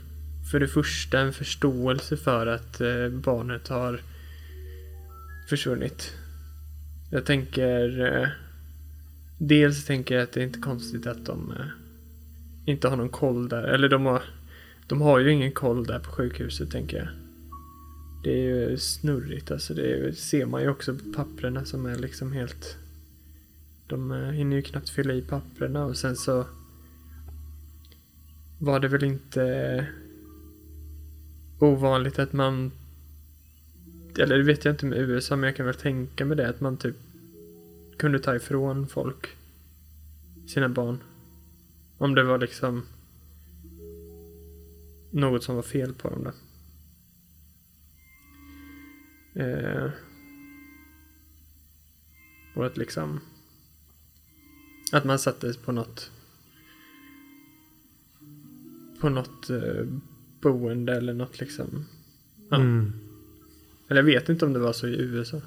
för 0.50 0.60
det 0.60 0.68
första 0.68 1.20
en 1.20 1.32
förståelse 1.32 2.16
för 2.16 2.46
att 2.46 2.80
eh, 2.80 3.08
barnet 3.08 3.68
har 3.68 4.00
försvunnit. 5.48 6.12
Jag 7.10 7.24
tänker 7.24 8.06
eh, 8.06 8.28
Dels 9.42 9.84
tänker 9.84 10.14
jag 10.14 10.24
att 10.24 10.32
det 10.32 10.40
är 10.40 10.44
inte 10.44 10.58
konstigt 10.58 11.06
att 11.06 11.26
de 11.26 11.54
eh, 11.58 11.66
inte 12.70 12.88
har 12.88 12.96
någon 12.96 13.08
koll 13.08 13.48
där. 13.48 13.62
Eller 13.62 13.88
de 13.88 14.06
har, 14.06 14.22
de 14.86 15.00
har 15.00 15.18
ju 15.18 15.32
ingen 15.32 15.52
koll 15.52 15.84
där 15.84 15.98
på 15.98 16.10
sjukhuset 16.10 16.70
tänker 16.70 16.96
jag. 16.96 17.08
Det 18.24 18.30
är 18.30 18.68
ju 18.70 18.78
snurrigt 18.78 19.50
alltså. 19.50 19.74
Det 19.74 19.92
är, 19.92 20.12
ser 20.12 20.46
man 20.46 20.62
ju 20.62 20.68
också 20.68 20.94
på 20.94 21.12
papperna 21.16 21.64
som 21.64 21.86
är 21.86 21.96
liksom 21.96 22.32
helt... 22.32 22.76
De 23.86 24.12
eh, 24.12 24.30
hinner 24.30 24.56
ju 24.56 24.62
knappt 24.62 24.90
fylla 24.90 25.14
i 25.14 25.22
papperna 25.22 25.84
och 25.84 25.96
sen 25.96 26.16
så 26.16 26.44
var 28.58 28.80
det 28.80 28.88
väl 28.88 29.04
inte 29.04 29.42
eh, 29.42 29.84
ovanligt 31.58 32.18
att 32.18 32.32
man 32.32 32.70
eller 34.18 34.38
det 34.38 34.42
vet 34.42 34.64
jag 34.64 34.72
inte 34.72 34.86
med 34.86 34.98
USA 34.98 35.36
men 35.36 35.48
jag 35.48 35.56
kan 35.56 35.66
väl 35.66 35.74
tänka 35.74 36.24
mig 36.24 36.36
det 36.36 36.48
att 36.48 36.60
man 36.60 36.76
typ 36.76 36.96
kunde 37.96 38.18
ta 38.18 38.36
ifrån 38.36 38.86
folk 38.86 39.28
sina 40.46 40.68
barn. 40.68 40.98
Om 42.00 42.14
det 42.14 42.22
var 42.22 42.38
liksom 42.38 42.86
något 45.10 45.44
som 45.44 45.54
var 45.54 45.62
fel 45.62 45.94
på 45.94 46.08
dem 46.08 46.24
då. 46.24 46.32
Eh, 49.40 49.90
och 52.54 52.66
att 52.66 52.76
liksom 52.76 53.20
att 54.92 55.04
man 55.04 55.18
sattes 55.18 55.56
på 55.56 55.72
något 55.72 56.10
på 59.00 59.08
något 59.08 59.50
eh, 59.50 59.86
boende 60.40 60.96
eller 60.96 61.14
något 61.14 61.40
liksom. 61.40 61.86
Ja. 62.50 62.56
Mm. 62.56 62.92
Eller 63.88 64.00
jag 64.00 64.06
vet 64.06 64.28
inte 64.28 64.44
om 64.44 64.52
det 64.52 64.58
var 64.58 64.72
så 64.72 64.86
i 64.86 65.00
USA. 65.00 65.40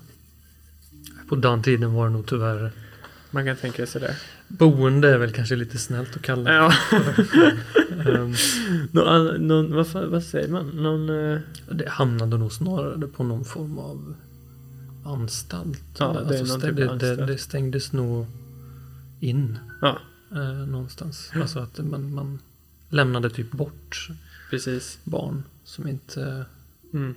På 1.28 1.36
den 1.36 1.64
tiden 1.64 1.94
var 1.94 2.08
det 2.08 2.14
nog 2.14 2.28
tyvärr... 2.28 2.72
Man 3.34 3.46
kan 3.46 3.56
tänka 3.56 3.86
sig 3.86 4.02
det. 4.02 4.16
Boende 4.48 5.10
är 5.14 5.18
väl 5.18 5.32
kanske 5.32 5.56
lite 5.56 5.78
snällt 5.78 6.16
att 6.16 6.22
kalla 6.22 6.50
det. 6.52 6.56
Ja. 6.56 6.74
Ehm, 8.06 8.34
någon, 8.92 9.48
någon, 9.48 9.76
vad, 9.76 9.88
vad 10.10 10.24
säger 10.24 10.48
man? 10.48 10.68
Någon... 10.70 11.10
eh, 11.34 11.40
Det 11.72 11.90
hamnade 11.90 12.38
nog 12.38 12.52
snarare 12.52 13.08
på 13.08 13.24
någon 13.24 13.46
form 13.46 13.78
av 13.80 14.16
anstalt. 15.06 15.84
Ja, 15.98 16.22
det 16.30 16.38
är 16.38 16.46
någon 16.46 16.60
stä- 16.62 16.62
typ 16.62 16.70
av 16.70 16.76
det, 16.76 16.84
det, 16.86 16.92
anstalt. 16.92 17.28
det 17.28 17.38
stängdes 17.38 17.92
nog 17.94 18.26
in 19.20 19.60
Ja, 19.82 20.00
eh, 20.32 20.54
någonstans. 20.68 21.32
Alltså 21.36 21.60
att 21.60 21.78
man, 21.78 22.14
man 22.14 22.40
lämnade 22.90 23.30
typ 23.30 23.52
bort 23.52 24.10
precis. 24.50 24.98
barn 25.04 25.44
som 25.64 25.88
inte... 25.88 26.46
Mm. 26.94 27.16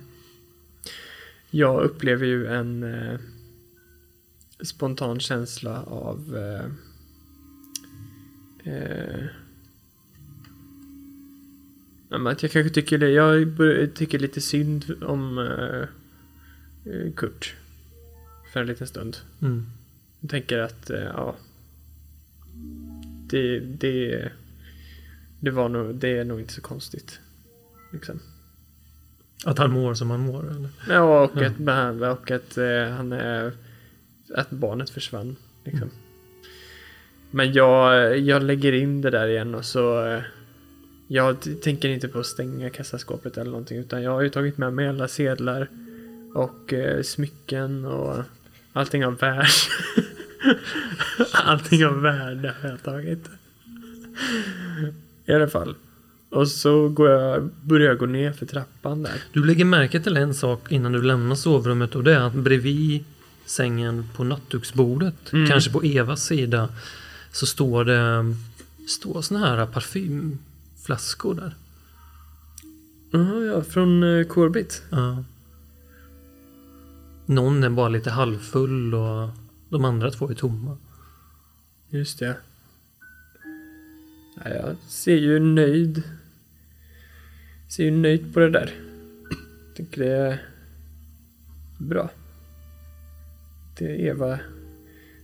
Jag 1.51 1.81
upplever 1.83 2.25
ju 2.25 2.47
en 2.47 2.83
eh, 2.83 3.19
spontan 4.63 5.19
känsla 5.19 5.83
av 5.83 6.37
eh, 6.37 6.65
eh, 8.73 9.25
att 12.27 12.43
jag 12.43 12.51
kanske 12.51 12.73
tycker 12.73 12.97
det. 12.97 13.09
Jag 13.09 13.57
tycker 13.95 14.19
lite 14.19 14.41
synd 14.41 15.03
om 15.03 15.37
eh, 15.37 15.87
eh, 16.93 17.11
Kurt. 17.15 17.55
För 18.53 18.59
en 18.61 18.67
liten 18.67 18.87
stund. 18.87 19.17
Mm. 19.41 19.65
Jag 20.19 20.29
tänker 20.29 20.57
att, 20.59 20.89
eh, 20.89 20.99
ja. 20.99 21.35
Det, 23.29 23.59
det, 23.59 24.31
det 25.39 25.51
var 25.51 25.69
nog, 25.69 25.95
det 25.95 26.09
är 26.17 26.23
nog 26.23 26.39
inte 26.39 26.53
så 26.53 26.61
konstigt. 26.61 27.19
Liksom. 27.93 28.19
Att 29.45 29.57
han 29.57 29.71
mår 29.71 29.93
som 29.93 30.09
han 30.09 30.19
mår. 30.19 30.51
Eller? 30.51 30.69
Ja, 30.89 31.23
och 31.23 31.31
Ja. 31.35 31.47
att, 31.47 31.59
och 32.11 32.31
att 32.31 32.57
eh, 32.57 32.87
han 32.97 33.11
är, 33.11 33.51
att 34.35 34.49
barnet 34.49 34.89
försvann. 34.89 35.35
Liksom. 35.63 35.81
Mm. 35.81 35.95
Men 37.31 37.53
jag, 37.53 38.17
jag 38.19 38.43
lägger 38.43 38.73
in 38.73 39.01
det 39.01 39.09
där 39.09 39.27
igen 39.27 39.55
och 39.55 39.65
så 39.65 40.05
eh, 40.05 40.21
jag 41.07 41.61
tänker 41.61 41.89
inte 41.89 42.07
på 42.07 42.19
att 42.19 42.25
stänga 42.25 42.69
kassaskåpet 42.69 43.37
eller 43.37 43.51
någonting 43.51 43.77
utan 43.77 44.03
jag 44.03 44.11
har 44.11 44.21
ju 44.21 44.29
tagit 44.29 44.57
med 44.57 44.73
mig 44.73 44.87
alla 44.87 45.07
sedlar 45.07 45.67
Och 46.33 46.73
eh, 46.73 47.01
smycken 47.01 47.85
och 47.85 48.23
allting 48.73 49.05
av 49.05 49.17
värde. 49.17 49.47
allting 51.33 51.85
av 51.85 52.01
värde 52.01 52.53
har 52.61 52.69
jag 52.69 52.83
tagit. 52.83 53.29
I 55.25 55.33
alla 55.33 55.47
fall. 55.47 55.75
Och 56.29 56.47
så 56.47 56.89
går 56.89 57.09
jag, 57.09 57.49
börjar 57.61 57.87
jag 57.87 57.97
gå 57.97 58.05
ner 58.05 58.31
för 58.31 58.45
trappan 58.45 59.03
där. 59.03 59.23
Du 59.33 59.45
lägger 59.45 59.65
märke 59.65 59.99
till 59.99 60.17
en 60.17 60.33
sak 60.33 60.71
innan 60.71 60.91
du 60.91 61.01
lämnar 61.01 61.35
sovrummet 61.35 61.95
och 61.95 62.03
det 62.03 62.13
är 62.13 62.19
att 62.19 62.33
bredvid 62.33 63.03
sängen 63.47 64.09
på 64.15 64.23
nattduksbordet, 64.23 65.33
Mm. 65.33 65.47
kanske 65.49 65.71
på 65.71 65.83
Evas 65.83 66.23
sida, 66.25 66.69
så 67.31 67.45
står 67.45 67.85
det 67.85 68.35
står 68.87 69.21
såna 69.21 69.39
här 69.39 69.65
parfymflaskor 69.65 71.35
där. 71.35 71.55
Jaha, 73.11 73.45
ja, 73.45 73.61
från 73.63 74.03
eh, 74.03 74.25
Corbett. 74.27 74.81
Ja. 74.89 75.23
Någon 77.25 77.63
är 77.63 77.69
bara 77.69 77.89
lite 77.89 78.09
halvfull 78.11 78.93
och 78.95 79.29
de 79.69 79.85
andra 79.85 80.11
två 80.11 80.29
är 80.29 80.33
tomma. 80.35 80.77
Just 81.89 82.19
det. 82.19 82.37
Ja, 84.43 84.49
jag 84.49 84.75
ser 84.87 85.15
ju 85.17 85.39
nöjd. 85.39 86.03
Ser 87.69 87.83
ju 87.83 87.91
nöjd 87.91 88.33
på 88.33 88.39
det 88.39 88.49
där. 88.49 88.73
Tycker 89.75 90.01
det 90.01 90.11
är 90.11 90.41
bra. 91.77 92.09
Det 93.77 93.85
är 93.85 94.05
Eva. 94.05 94.39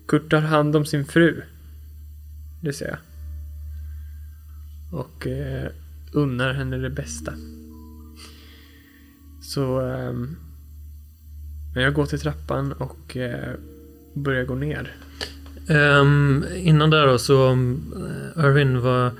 Kurt 0.07 0.29
tar 0.31 0.41
hand 0.41 0.75
om 0.75 0.85
sin 0.85 1.05
fru. 1.05 1.41
Det 2.61 2.73
ser 2.73 2.87
jag. 2.87 2.97
Och 5.01 5.27
eh, 5.27 5.71
unnar 6.11 6.53
henne 6.53 6.77
det 6.77 6.89
bästa. 6.89 7.33
Så... 9.41 9.79
ehm, 9.81 10.35
men 11.73 11.83
jag 11.83 11.93
går 11.93 12.05
till 12.05 12.19
trappan 12.19 12.71
och 12.73 13.17
eh, 13.17 13.53
börjar 14.13 14.45
gå 14.45 14.55
ner. 14.55 14.95
Ehm, 15.67 16.45
innan 16.55 16.89
där 16.89 17.07
då 17.07 17.17
så, 17.17 17.51
uh, 17.51 18.45
Irvin 18.45 18.81
var... 18.81 19.11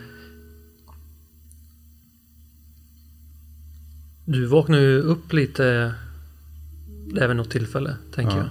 Du 4.25 4.45
vaknar 4.45 4.79
ju 4.79 4.99
upp 4.99 5.33
lite 5.33 5.93
vid 7.13 7.35
något 7.35 7.51
tillfälle, 7.51 7.95
tänker 8.13 8.37
Ja. 8.37 8.37
jag. 8.37 8.49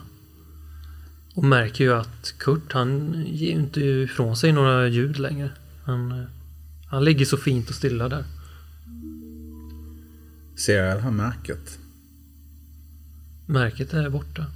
Och 1.35 1.45
märker 1.45 1.85
ju 1.85 1.92
att 1.92 2.35
Kurt, 2.38 2.73
han 2.73 3.14
ger 3.27 3.47
ju 3.47 3.53
inte 3.61 3.81
ifrån 3.81 4.37
sig 4.37 4.53
några 4.53 4.88
ljud 4.88 5.18
längre. 5.18 5.51
Han, 5.85 6.12
eh, 6.12 6.25
han 6.87 7.05
ligger 7.05 7.25
så 7.25 7.37
fint 7.37 7.68
och 7.68 7.75
stilla 7.75 8.09
där. 8.09 8.25
Ser 10.57 10.85
jag 10.85 10.97
det 10.97 11.01
här 11.03 11.11
märket? 11.11 11.79
Märket 13.47 13.92
är 13.95 14.11
borta. 14.11 14.47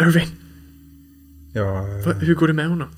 Irving, 0.00 0.28
Jag, 1.52 2.04
va, 2.04 2.12
hur 2.12 2.34
går 2.34 2.46
det 2.48 2.54
med 2.54 2.68
honom? 2.68 2.88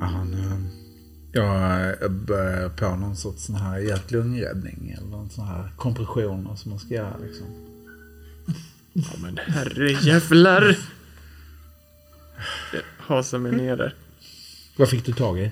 ja, 0.00 0.06
han, 0.06 0.34
eh, 0.34 0.41
jag 1.32 2.12
börjar 2.12 2.68
på 2.68 2.96
någon 2.96 3.16
sorts 3.16 3.44
sån 3.44 3.56
här 3.56 3.78
hjärt-lungräddning. 3.78 4.94
Eller 4.98 5.06
någon 5.06 5.30
sån 5.30 5.46
här 5.46 5.72
kompressioner 5.76 6.56
som 6.56 6.70
man 6.70 6.78
ska 6.78 6.94
göra 6.94 7.16
liksom. 7.16 7.46
Ja 8.92 9.12
men 9.22 9.38
herrejävlar! 9.46 10.78
Jag 12.72 12.82
hasar 12.98 13.38
mig 13.38 13.52
ner 13.52 13.76
där. 13.76 13.94
Vad 14.76 14.88
fick 14.88 15.06
du 15.06 15.12
tag 15.12 15.38
i? 15.38 15.50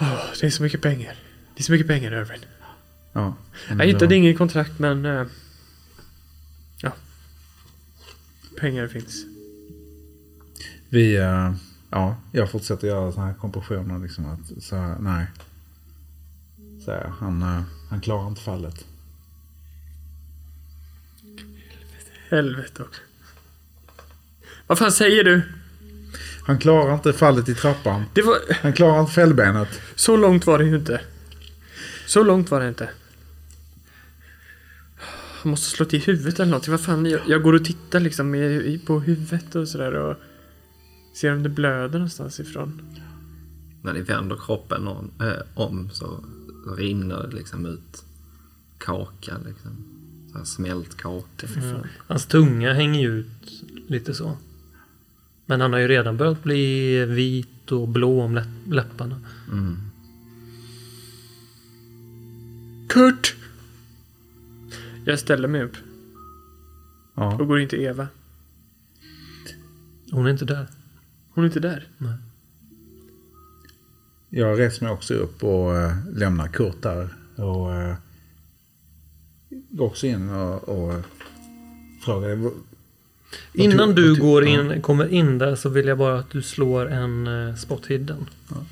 Åh, 0.00 0.24
det 0.40 0.46
är 0.46 0.50
så 0.50 0.62
mycket 0.62 0.82
pengar. 0.82 1.16
Det 1.54 1.60
är 1.60 1.64
så 1.64 1.72
mycket 1.72 1.86
pengar 1.86 2.12
Irving. 2.12 2.40
Ja. 3.12 3.34
Jag 3.68 3.86
hittade 3.86 4.16
inget 4.16 4.38
kontrakt 4.38 4.78
men... 4.78 5.04
eh, 5.04 5.26
ja. 6.82 6.92
Pengar 8.60 8.88
finns. 8.88 9.24
Vi, 10.88 11.16
eh, 11.16 11.54
ja, 11.90 12.16
jag 12.32 12.50
fortsätter 12.50 12.86
göra 12.86 13.12
såna 13.12 13.26
här 13.26 13.34
kompressioner 13.34 13.98
liksom. 13.98 14.26
Att, 14.26 14.62
så 14.62 14.76
här, 14.76 14.96
nej. 15.00 15.26
Så 16.84 16.90
här, 16.90 17.12
han, 17.18 17.42
eh, 17.42 17.62
han 17.90 18.00
klarar 18.00 18.28
inte 18.28 18.40
fallet. 18.40 18.84
Helvete 22.30 22.82
också. 22.82 23.00
Vad 24.66 24.78
fan 24.78 24.92
säger 24.92 25.24
du? 25.24 25.42
Han 26.46 26.58
klarar 26.58 26.94
inte 26.94 27.12
fallet 27.12 27.48
i 27.48 27.54
trappan. 27.54 28.04
Var... 28.14 28.54
Han 28.62 28.72
klarar 28.72 29.00
inte 29.00 29.12
fällbenet. 29.12 29.68
Så 29.94 30.16
långt 30.16 30.46
var 30.46 30.58
det 30.58 30.64
ju 30.64 30.76
inte. 30.76 31.00
Så 32.06 32.22
långt 32.22 32.50
var 32.50 32.60
det 32.60 32.68
inte. 32.68 32.90
Jag 35.42 35.50
måste 35.50 35.76
slå 35.76 35.86
till 35.86 36.02
huvudet 36.02 36.40
eller 36.40 36.52
något. 36.52 36.68
Vad 36.68 36.80
fan, 36.80 37.06
jag, 37.06 37.20
jag 37.26 37.42
går 37.42 37.52
och 37.52 37.64
tittar 37.64 38.00
liksom 38.00 38.32
på 38.86 39.00
huvudet 39.00 39.54
och 39.54 39.68
sådär 39.68 39.92
och 39.94 40.16
ser 41.20 41.32
om 41.32 41.42
det 41.42 41.48
blöder 41.48 41.98
någonstans 41.98 42.40
ifrån. 42.40 42.82
När 43.82 43.92
ni 43.92 44.00
vänder 44.00 44.36
kroppen 44.36 44.88
om, 44.88 45.10
äh, 45.20 45.32
om 45.54 45.90
så 45.92 46.24
rinner 46.76 47.26
det 47.26 47.36
liksom 47.36 47.66
ut 47.66 48.04
kaka 48.78 49.38
liksom. 49.46 49.70
Så 50.32 50.38
här 50.38 50.44
smält 50.44 50.96
kaka. 50.96 51.46
Fan. 51.48 51.86
Hans 52.06 52.26
tunga 52.26 52.72
hänger 52.72 53.00
ju 53.00 53.18
ut 53.18 53.62
lite 53.88 54.14
så. 54.14 54.36
Men 55.46 55.60
han 55.60 55.72
har 55.72 55.80
ju 55.80 55.88
redan 55.88 56.16
börjat 56.16 56.42
bli 56.42 57.04
vit 57.04 57.72
och 57.72 57.88
blå 57.88 58.22
om 58.22 58.34
läpp- 58.34 58.66
läpparna. 58.74 59.20
Mm. 59.52 59.76
Kurt! 62.88 63.34
Jag 65.04 65.18
ställer 65.18 65.48
mig 65.48 65.62
upp 65.62 65.76
Ja. 67.14 67.34
och 67.36 67.46
går 67.48 67.60
in 67.60 67.68
till 67.68 67.80
Eva. 67.80 68.08
Hon 70.10 70.26
är 70.26 70.30
inte 70.30 70.44
där. 70.44 70.66
Hon 71.38 71.44
är 71.44 71.48
inte 71.48 71.60
där. 71.60 71.88
Jag 74.28 74.60
reser 74.60 74.84
mig 74.84 74.92
också 74.92 75.14
upp 75.14 75.44
och 75.44 75.76
eh, 75.76 75.92
lämnar 76.12 76.48
Kurt 76.48 76.82
där. 76.82 77.08
Och 77.36 77.74
eh, 77.74 77.94
går 79.48 79.86
också 79.86 80.06
in 80.06 80.28
och, 80.28 80.68
och 80.68 80.92
eh, 80.92 81.00
frågar. 82.04 82.50
Innan 83.52 83.94
du 83.94 84.20
går 84.20 84.48
ja. 84.48 84.74
in, 84.74 84.82
kommer 84.82 85.08
in 85.08 85.38
där 85.38 85.56
så 85.56 85.68
vill 85.68 85.86
jag 85.86 85.98
bara 85.98 86.18
att 86.18 86.30
du 86.30 86.42
slår 86.42 86.90
en 86.90 87.26
uh, 87.26 87.56
spot 87.56 87.86
hidden. 87.86 88.26
Mm, 88.50 88.64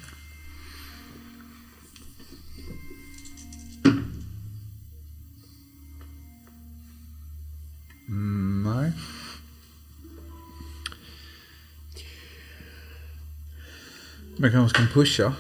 jag 14.37 14.53
kanske 14.53 14.79
ska 14.79 14.95
pusha. 14.95 15.33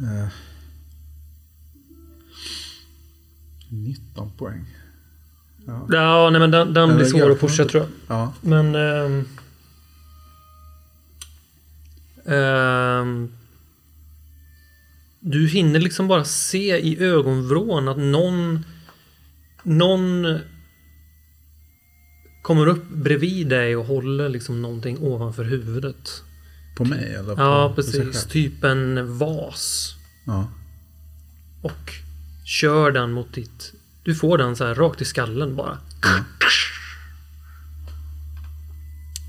Eh, 0.00 0.28
19 3.68 4.30
poäng. 4.30 4.64
Ja. 5.66 5.86
Ja, 5.90 6.30
nej 6.30 6.40
men 6.40 6.50
den, 6.50 6.74
den 6.74 6.96
blir 6.96 7.06
svår 7.06 7.30
att 7.30 7.40
pusha 7.40 7.56
kan 7.56 7.68
tror 7.68 7.82
jag. 7.82 8.16
ja. 8.16 8.32
Men... 8.40 8.74
ehm, 8.74 9.24
ehm, 12.24 13.32
du 15.20 15.48
hinner 15.48 15.80
liksom 15.80 16.08
bara 16.08 16.24
se 16.24 16.78
i 16.78 16.98
ögonvrån 17.00 17.88
att 17.88 17.96
någon... 17.96 18.64
Någon 19.62 20.38
kommer 22.42 22.66
upp 22.66 22.88
bredvid 22.88 23.48
dig 23.48 23.76
och 23.76 23.84
håller 23.84 24.28
liksom 24.28 24.62
någonting 24.62 24.98
ovanför 25.00 25.44
huvudet. 25.44 26.22
På 26.76 26.84
mig 26.84 27.14
eller? 27.14 27.34
På, 27.34 27.42
Ja, 27.42 27.68
på 27.68 27.74
precis. 27.74 27.96
själv? 27.96 28.12
Typ 28.12 28.64
en 28.64 29.18
vas. 29.18 29.94
Ja. 30.24 30.48
Och 31.62 31.92
kör 32.44 32.90
den 32.90 33.12
mot 33.12 33.32
ditt... 33.34 33.72
Du 34.02 34.14
får 34.14 34.38
den 34.38 34.56
så 34.56 34.64
här 34.64 34.74
rakt 34.74 35.00
i 35.02 35.04
skallen 35.04 35.56
bara. 35.56 35.78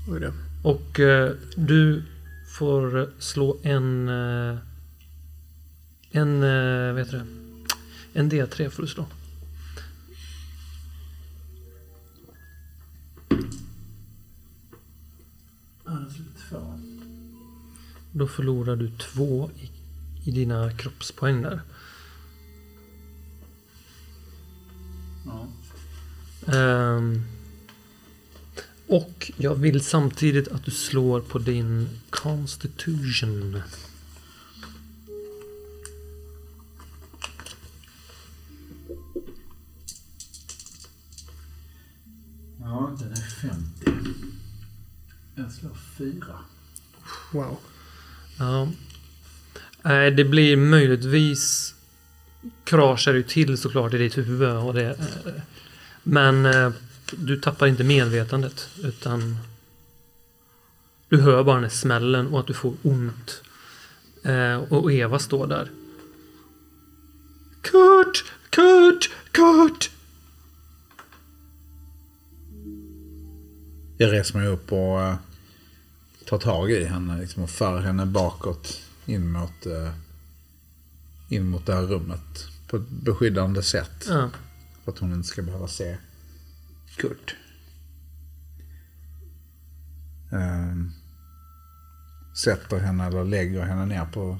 Oj 0.08 0.20
då. 0.20 0.32
Och 0.62 1.00
eh, 1.00 1.32
du 1.56 2.02
får 2.58 3.10
slå 3.18 3.58
en... 3.62 4.08
Eh, 4.08 4.58
en... 6.10 6.42
Eh, 6.42 6.92
vad 6.92 6.98
heter 6.98 7.18
det? 7.18 7.26
En 8.20 8.30
D3 8.30 8.70
får 8.70 8.82
du 8.82 8.88
slå. 8.88 9.06
Då 18.18 18.26
förlorar 18.26 18.76
du 18.76 18.90
två 18.90 19.50
i, 19.56 19.70
i 20.28 20.30
dina 20.30 20.72
kroppspoäng 20.72 21.42
där. 21.42 21.60
Ja. 25.26 25.46
Um, 26.96 27.24
och 28.86 29.32
jag 29.36 29.54
vill 29.54 29.80
samtidigt 29.80 30.48
att 30.48 30.64
du 30.64 30.70
slår 30.70 31.20
på 31.20 31.38
din 31.38 31.88
Constitution. 32.10 33.62
Ja, 42.60 42.96
den 42.98 43.12
är 43.12 43.16
50. 43.16 43.90
Jag 45.34 45.52
slår 45.52 45.74
4. 45.74 46.38
Wow. 47.32 47.58
Ja. 48.38 48.68
Nej, 49.82 50.10
det 50.10 50.24
blir 50.24 50.56
möjligtvis 50.56 51.74
kraschar 52.64 53.14
ju 53.14 53.22
till 53.22 53.58
såklart 53.58 53.94
i 53.94 53.98
ditt 53.98 54.18
huvud. 54.18 54.56
Och 54.56 54.74
det, 54.74 54.90
eh, 54.90 55.32
men 56.02 56.46
eh, 56.46 56.70
du 57.10 57.40
tappar 57.40 57.66
inte 57.66 57.84
medvetandet 57.84 58.68
utan 58.82 59.38
du 61.08 61.20
hör 61.20 61.44
bara 61.44 61.54
den 61.54 61.64
här 61.64 61.70
smällen 61.70 62.26
och 62.26 62.40
att 62.40 62.46
du 62.46 62.54
får 62.54 62.74
ont. 62.82 63.42
Eh, 64.22 64.56
och 64.56 64.92
Eva 64.92 65.18
står 65.18 65.46
där. 65.46 65.70
Kurt! 67.62 68.24
Kurt! 68.50 69.10
Kurt! 69.32 69.90
Jag 73.96 74.12
reser 74.12 74.38
mig 74.38 74.48
upp 74.48 74.72
och 74.72 75.00
eh, 75.02 75.14
tar 76.28 76.38
tag 76.38 76.70
i 76.70 76.84
henne 76.84 77.20
liksom, 77.20 77.42
och 77.42 77.50
för 77.50 77.80
henne 77.80 78.06
bakåt 78.06 78.82
in 79.06 79.32
mot, 79.32 79.66
eh, 79.66 79.92
in 81.28 81.48
mot 81.48 81.66
det 81.66 81.74
här 81.74 81.82
rummet. 81.82 82.48
På 82.68 82.76
ett 82.76 82.88
beskyddande 82.88 83.62
sätt. 83.62 84.04
Ja. 84.08 84.30
För 84.84 84.92
att 84.92 84.98
hon 84.98 85.12
inte 85.12 85.28
ska 85.28 85.42
behöva 85.42 85.68
se 85.68 85.98
Kurt. 86.96 87.36
Ehm, 90.32 90.92
sätter 92.42 92.78
henne 92.78 93.06
eller 93.06 93.24
lägger 93.24 93.62
henne 93.62 93.86
ner 93.86 94.04
på 94.04 94.38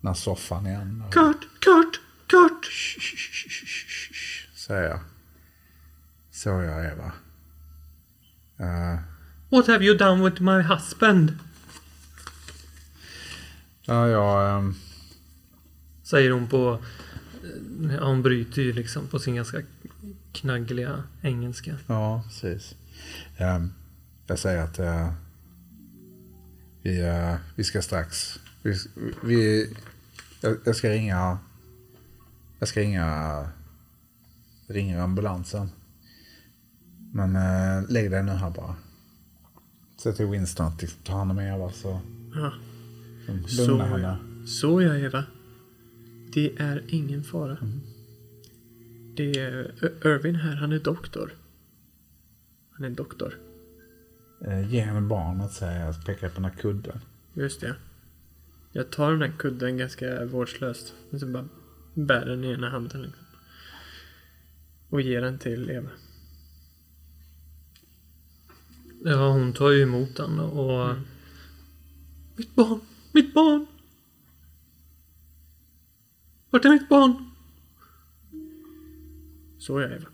den 0.00 0.08
här 0.08 0.14
soffan 0.14 0.66
igen. 0.66 1.04
Och, 1.06 1.12
Kurt! 1.12 1.48
Kurt! 1.60 2.00
Kurt! 2.26 2.66
säger 4.56 4.88
jag. 4.88 5.00
Så 6.30 6.48
jag 6.48 6.92
Eva. 6.92 7.12
Eh, 8.58 9.13
What 9.50 9.66
have 9.66 9.84
you 9.84 9.96
done 9.96 10.24
with 10.24 10.42
my 10.42 10.62
husband? 10.62 11.38
ja, 13.86 14.08
jag... 14.08 14.58
ehm, 14.58 14.74
Säger 16.02 16.30
hon 16.30 16.46
på... 16.48 16.78
Ja, 17.90 18.04
hon 18.06 18.22
bryter 18.22 18.62
ju 18.62 18.72
liksom 18.72 19.06
på 19.06 19.18
sin 19.18 19.34
ganska 19.34 19.62
knaggliga 20.32 21.02
engelska. 21.22 21.76
Ja, 21.86 22.22
precis. 22.28 22.74
Ehm, 23.36 23.72
jag 24.26 24.38
säger 24.38 24.62
att 24.64 24.78
eh, 24.78 25.12
vi, 26.82 27.00
eh, 27.00 27.34
vi 27.54 27.64
ska 27.64 27.82
strax... 27.82 28.38
Vi, 28.62 28.78
vi, 29.22 29.70
jag, 30.40 30.56
jag 30.64 30.76
ska 30.76 30.90
ringa... 30.90 31.38
Jag 32.58 32.68
ska 32.68 32.80
ringa... 32.80 33.48
Ringa 34.66 35.02
ambulansen. 35.02 35.70
Men 37.12 37.36
eh, 37.36 37.90
lägg 37.90 38.10
dig 38.10 38.22
nu 38.22 38.32
här 38.32 38.50
bara. 38.50 38.76
Säg 40.04 40.14
till 40.14 40.26
Winston 40.26 40.66
att 40.66 40.82
liksom, 40.82 41.00
ta 41.02 41.12
hand 41.12 41.30
om 41.30 41.38
Eva 41.38 41.70
så... 41.70 42.00
Ja. 42.34 42.52
Lugna 43.26 43.48
Så, 43.48 43.78
henne. 43.78 44.16
så 44.46 44.82
ja, 44.82 44.96
Eva. 44.96 45.24
Det 46.32 46.52
är 46.58 46.84
ingen 46.88 47.24
fara. 47.24 47.58
Det 49.16 49.38
är 49.38 49.74
Irvin 50.04 50.34
här, 50.34 50.56
han 50.56 50.72
är 50.72 50.78
doktor. 50.78 51.32
Han 52.70 52.84
är 52.84 52.88
en 52.88 52.94
doktor. 52.94 53.38
Eh, 54.46 54.72
ge 54.72 54.80
henne 54.80 55.00
barnet 55.00 55.52
säger 55.52 55.86
jag. 55.86 56.04
Pekar 56.04 56.28
på 56.28 56.34
den 56.34 56.44
här 56.44 56.58
kudden. 56.58 57.00
Just 57.34 57.60
det. 57.60 57.76
Jag 58.72 58.90
tar 58.90 59.12
den 59.12 59.22
här 59.22 59.32
kudden 59.38 59.78
ganska 59.78 60.24
vårdslöst. 60.24 60.94
Och 61.10 61.20
så 61.20 61.26
bara 61.26 61.48
bär 61.94 62.26
den 62.26 62.44
i 62.44 62.52
ena 62.52 62.70
handen. 62.70 63.02
Liksom. 63.02 63.24
Och 64.88 65.00
ger 65.00 65.20
den 65.20 65.38
till 65.38 65.70
Eva. 65.70 65.90
Ja, 69.06 69.32
hon 69.32 69.52
tar 69.52 69.70
ju 69.70 69.82
emot 69.82 70.16
den 70.16 70.38
och... 70.40 70.96
Mitt 72.36 72.54
barn! 72.54 72.80
Mitt 73.12 73.34
barn! 73.34 73.66
Vart 76.50 76.64
är 76.64 76.70
mitt 76.70 76.88
barn? 76.88 77.30
Så 79.58 79.80
ja, 79.80 79.88
Eva. 79.88 80.08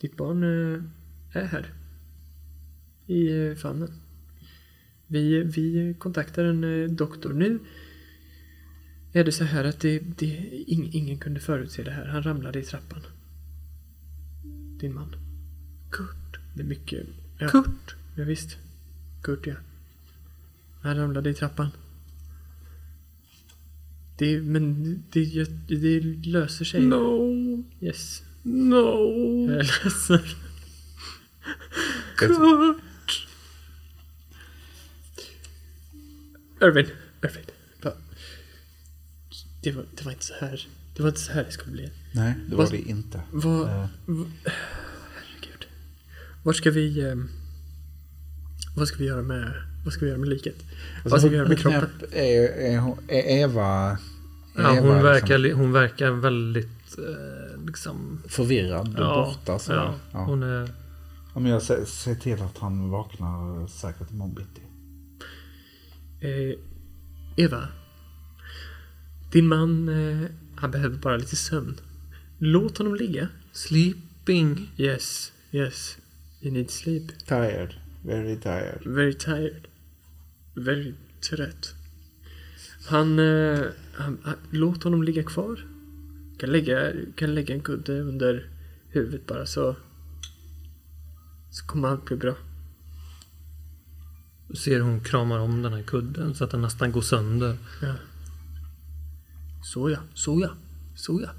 Ditt 0.00 0.16
barn 0.16 0.42
eh, 0.42 0.82
är 1.42 1.44
här. 1.46 1.72
I 3.06 3.46
eh, 3.46 3.54
famnen. 3.54 3.92
Vi, 5.06 5.42
vi 5.42 5.94
kontaktar 5.98 6.44
en 6.44 6.64
eh, 6.64 6.90
doktor. 6.90 7.32
Nu 7.32 7.58
är 9.12 9.24
det 9.24 9.32
så 9.32 9.44
här 9.44 9.64
att 9.64 9.80
det, 9.80 9.98
det, 9.98 10.26
ing, 10.66 10.90
ingen 10.92 11.18
kunde 11.18 11.40
förutse 11.40 11.82
det 11.82 11.90
här. 11.90 12.06
Han 12.06 12.22
ramlade 12.22 12.58
i 12.58 12.62
trappan. 12.62 13.02
Din 14.80 14.94
man. 14.94 15.16
Kurt. 15.90 16.40
Det 16.54 16.62
är 16.62 16.66
mycket... 16.66 17.06
Ja, 17.38 17.48
Kurt! 17.48 17.94
Ja, 18.14 18.24
visst. 18.24 18.56
Kurt, 19.22 19.46
ja. 19.46 19.54
Han 20.82 20.96
ramlade 20.96 21.30
i 21.30 21.34
trappan. 21.34 21.68
Det, 24.18 24.40
men 24.42 24.82
det, 25.10 25.24
det, 25.68 25.76
det 25.76 26.00
löser 26.26 26.64
sig. 26.64 26.80
No! 26.80 27.64
Yes. 27.80 28.22
No! 28.42 29.50
Jag 29.50 29.60
är 29.60 29.84
ledsen. 29.84 30.18
Kurt! 32.16 32.82
Irvin. 36.60 36.86
Irvin. 37.22 37.44
Det 39.62 39.72
var, 39.72 39.86
det 39.96 40.04
var 40.04 40.12
inte 40.12 40.24
så 40.24 40.34
här. 40.40 40.68
Det 40.96 41.02
var 41.02 41.08
inte 41.08 41.20
så 41.20 41.32
här 41.32 41.44
det 41.44 41.52
skulle 41.52 41.72
bli. 41.72 41.90
Nej, 42.12 42.34
det 42.48 42.56
Vad- 42.56 42.66
var 42.66 42.76
det 42.76 42.90
inte. 42.90 43.20
Vad... 43.32 43.68
Herregud. 43.68 44.32
Vart 46.48 46.56
ska 46.56 46.70
vi... 46.70 47.00
Eh, 47.08 47.14
vad 48.76 48.88
ska 48.88 48.98
vi 48.98 49.04
göra 49.04 49.22
med... 49.22 49.52
Vad 49.84 49.92
ska 49.92 50.04
vi 50.04 50.08
göra 50.10 50.18
med 50.20 50.28
liket? 50.28 50.54
Vad 51.04 51.20
ska 51.20 51.30
vi 51.30 51.36
göra 51.36 51.48
med 51.48 51.52
Alltså, 51.58 51.70
kroppen? 51.70 52.08
Är, 52.12 52.42
är, 52.42 52.92
är 53.08 53.42
Eva... 53.42 53.90
Är 53.90 53.96
Ja, 54.62 54.76
Eva 54.76 54.80
hon, 54.80 54.88
liksom 54.88 55.02
verkar, 55.02 55.38
li- 55.38 55.52
hon 55.52 55.72
verkar 55.72 56.10
väldigt 56.10 56.98
eh, 56.98 57.64
liksom... 57.66 58.22
förvirrad 58.28 58.88
och 58.88 59.00
Ja, 59.04 59.34
borta 59.34 59.58
sådär. 59.58 59.78
ja, 59.78 59.94
Ja. 60.12 60.24
hon 60.24 60.42
är... 60.42 60.70
Ja, 61.34 61.40
men 61.40 61.52
jag 61.52 61.62
ser, 61.62 61.84
ser 61.84 62.14
till 62.14 62.42
att 62.42 62.58
han 62.58 62.90
vaknar 62.90 63.66
säkert 63.66 64.10
imorgon 64.10 64.34
bitti. 64.34 64.62
Eh, 66.20 66.58
Eva. 67.44 67.68
Din 69.32 69.46
man, 69.46 69.88
eh, 69.88 70.28
han 70.56 70.70
behöver 70.70 70.96
bara 70.96 71.16
lite 71.16 71.36
sömn. 71.36 71.76
Låt 72.38 72.78
honom 72.78 72.94
ligga. 72.94 73.28
Sleeping. 73.52 74.70
Yes, 74.76 75.32
yes. 75.52 75.96
You 76.40 76.52
need 76.52 76.70
sleep. 76.70 77.12
Tired. 77.26 77.74
Very 78.02 78.36
tired. 78.36 78.82
Very 78.84 79.14
tired. 79.14 79.68
Very 80.54 80.94
trött. 81.20 81.74
Han, 82.86 83.18
eh, 83.18 83.64
han, 83.94 84.18
han, 84.22 84.36
låt 84.50 84.82
honom 84.82 85.02
ligga 85.02 85.22
kvar. 85.22 85.66
Kan 86.38 86.52
lägga, 86.52 86.92
kan 87.16 87.34
lägga 87.34 87.54
en 87.54 87.60
kudde 87.60 88.00
under 88.00 88.50
huvudet 88.90 89.26
bara 89.26 89.46
så. 89.46 89.76
Så 91.50 91.66
kommer 91.66 91.88
allt 91.88 92.04
bli 92.04 92.16
bra. 92.16 92.34
Du 94.48 94.56
ser 94.56 94.80
hon 94.80 95.00
kramar 95.00 95.38
om 95.38 95.62
den 95.62 95.72
här 95.72 95.82
kudden 95.82 96.34
så 96.34 96.44
att 96.44 96.50
den 96.50 96.62
nästan 96.62 96.92
går 96.92 97.00
sönder. 97.00 97.56
Ja. 97.82 97.94
Så 99.62 99.90
ja, 99.90 99.98
så 100.14 100.40
ja, 100.40 100.50
så 100.94 101.20
ja. 101.24 101.30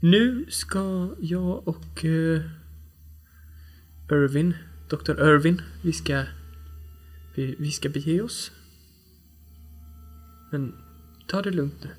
Nu 0.00 0.46
ska 0.48 1.14
jag 1.20 1.68
och 1.68 2.04
uh, 2.04 2.42
Irvin, 4.10 4.54
Dr. 4.88 5.10
Irvin, 5.10 5.62
vi 5.82 5.92
ska, 5.92 6.24
vi, 7.34 7.56
vi 7.58 7.70
ska 7.70 7.88
bege 7.88 8.20
oss. 8.20 8.52
Men 10.52 10.74
ta 11.26 11.42
det 11.42 11.50
lugnt 11.50 11.84
nu. 11.84 11.90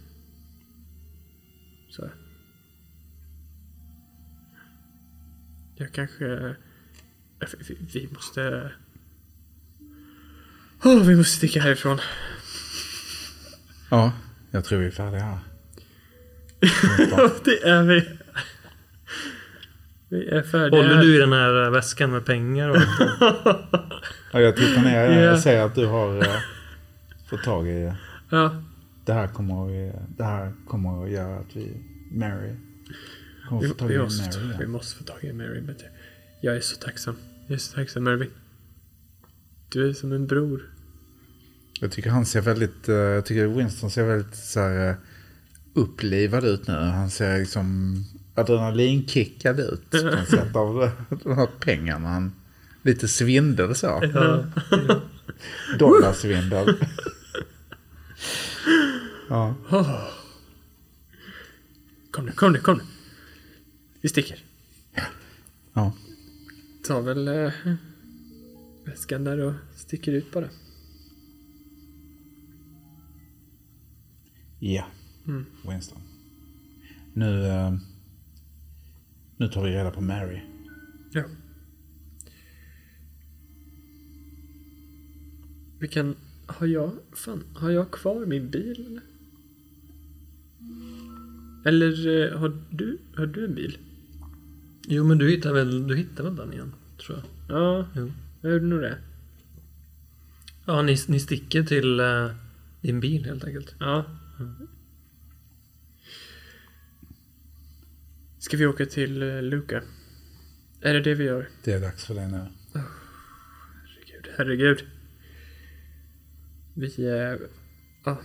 Så. 1.89 2.09
Jag 5.75 5.91
kanske... 5.93 6.25
Eh, 7.39 7.47
vi, 7.67 7.77
vi 7.93 8.09
måste... 8.13 8.71
Oh, 10.83 11.03
vi 11.03 11.15
måste 11.15 11.37
sticka 11.37 11.61
härifrån. 11.61 11.99
Ja, 13.89 14.13
jag 14.51 14.65
tror 14.65 14.79
vi 14.79 14.85
är 14.85 14.91
färdiga 14.91 15.23
här. 15.23 15.50
det 17.45 17.63
är 17.69 17.83
vi. 17.83 18.09
Vi 20.09 20.27
är 20.27 20.41
färdiga. 20.43 20.81
Håller 20.81 21.01
du 21.01 21.15
i 21.15 21.19
den 21.19 21.33
här 21.33 21.63
eh, 21.63 21.69
väskan 21.71 22.11
med 22.11 22.25
pengar? 22.25 22.69
Och 22.69 22.77
Ja, 24.33 24.39
jag 24.39 24.55
tittar 24.55 24.81
ner. 24.81 25.03
Jag, 25.03 25.13
Ja. 25.13 25.19
jag 25.21 25.39
ser 25.39 25.61
att 25.61 25.75
du 25.75 25.85
har 25.85 26.17
eh, 26.17 26.39
fått 27.29 27.43
tag 27.43 27.67
i... 27.67 27.93
Ja, 28.29 28.63
Det 29.05 29.13
här 29.13 29.27
kommer, 29.27 29.89
att- 29.89 30.17
det 30.17 30.23
här 30.23 30.53
kommer 30.67 31.03
att 31.05 31.11
göra 31.11 31.35
att 31.39 31.55
vi... 31.55 31.73
Mary. 32.11 32.55
Kommer 33.49 33.61
vi, 33.61 33.67
få 33.67 33.73
tag 33.73 33.87
vi, 33.87 33.93
i 33.95 33.97
måste, 33.97 34.39
Mary 34.39 34.55
vi 34.59 34.67
måste 34.67 34.97
få 34.97 35.03
tag 35.03 35.23
i 35.23 35.33
Mary. 35.33 35.63
Jag 36.41 36.55
är 36.55 36.59
så 36.61 36.75
tacksam. 36.75 37.15
Jag 37.47 37.55
är 37.55 37.59
så 37.59 37.75
tacksam 37.75 38.07
Irving. 38.07 38.29
Du 39.69 39.89
är 39.89 39.93
som 39.93 40.11
en 40.11 40.27
bror. 40.27 40.61
Jag 41.79 41.91
tycker 41.91 42.09
han 42.09 42.25
ser 42.25 42.41
väldigt... 42.41 42.89
eh, 42.89 42.95
Jag 42.95 43.25
tycker 43.25 43.47
Winston 43.47 43.91
ser 43.91 44.03
väldigt 44.03 44.35
så 44.35 44.59
här, 44.59 44.89
eh, 44.89 44.95
upplivad 45.73 46.45
ut 46.45 46.67
nu. 46.67 46.73
Han 46.73 47.09
ser 47.09 47.39
liksom 47.39 47.95
adrenalinkickad 48.35 49.59
ut 49.59 49.89
på 49.89 49.97
något 49.97 50.29
sätt 50.29 50.55
av 50.55 50.91
de 51.23 51.35
här 51.35 51.47
pengarna. 51.59 52.09
Han- 52.09 52.31
Lite 52.83 53.07
svindel 53.07 53.75
så. 53.75 54.01
Ja. 54.13 54.45
Dollarsvindel. 55.79 56.77
ja. 59.29 59.55
Kom 62.11 62.25
nu, 62.25 62.31
kom 62.31 62.51
nu, 62.53 62.59
kom 62.59 62.77
nu. 62.77 62.83
Vi 64.01 64.09
sticker. 64.09 64.39
ja. 65.73 65.93
Tar 66.87 67.01
väl 67.01 67.27
eh, 67.27 67.51
väskan 68.85 69.23
där 69.23 69.37
och 69.39 69.53
sticker 69.75 70.11
ut 70.11 70.31
bara. 70.31 70.47
Ja. 74.59 74.85
Mm. 75.27 75.45
Winston. 75.67 76.01
Nu, 77.13 77.45
eh, 77.45 77.73
nu 79.37 79.47
tar 79.47 79.63
vi 79.63 79.69
reda 79.71 79.91
på 79.91 80.01
Mary. 80.01 80.39
Ja. 81.11 81.23
Vi 85.79 85.87
kan... 85.87 86.15
Har 86.45 86.67
jag... 86.67 86.91
Fan, 87.13 87.43
har 87.53 87.69
jag 87.71 87.91
kvar 87.91 88.25
min 88.25 88.49
bil 88.49 88.99
eller? 91.65 92.23
Eh, 92.23 92.39
har 92.39 92.57
du... 92.69 92.97
Har 93.15 93.25
du 93.25 93.45
en 93.45 93.55
bil? 93.55 93.77
Jo, 94.87 95.03
men 95.03 95.17
du 95.17 95.29
hittar 95.29 95.53
väl, 95.53 95.87
du 95.87 95.95
hittar 95.95 96.23
väl 96.23 96.35
den 96.35 96.53
igen, 96.53 96.73
tror 97.05 97.17
jag. 97.17 97.57
Ja, 97.57 97.87
Jo. 97.95 98.11
jag 98.41 98.53
gjorde 98.53 98.65
nog 98.65 98.81
det. 98.81 98.97
Ja, 100.65 100.81
ni, 100.81 100.97
ni 101.07 101.19
sticker 101.19 101.63
till 101.63 101.99
eh, 101.99 102.31
din 102.81 102.99
bil 102.99 103.25
helt 103.25 103.43
enkelt. 103.43 103.75
Ja. 103.79 104.05
Ska 108.41 108.57
vi 108.57 108.65
åka 108.65 108.85
till 108.85 109.21
eh, 109.21 109.41
Luca? 109.41 109.81
Är 110.81 110.93
det 110.93 111.01
det 111.01 111.13
vi 111.13 111.23
gör? 111.23 111.49
Det 111.63 111.73
är 111.73 111.81
dags 111.81 112.05
för 112.05 112.15
det 112.15 112.27
nu. 112.27 112.45
Herregud, 112.73 114.27
herregud. 114.37 114.85
Vi... 116.73 117.05
Eh, 117.05 117.47
ja. 118.05 118.17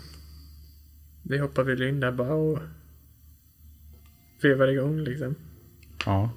Vi 1.23 1.39
hoppar 1.39 1.63
väl 1.63 1.83
in 1.83 2.01
där 2.01 2.13
bara 2.13 2.35
och 2.35 2.59
vevar 4.43 4.69
igång 4.69 4.99
liksom. 4.99 5.35
Ja. 6.07 6.31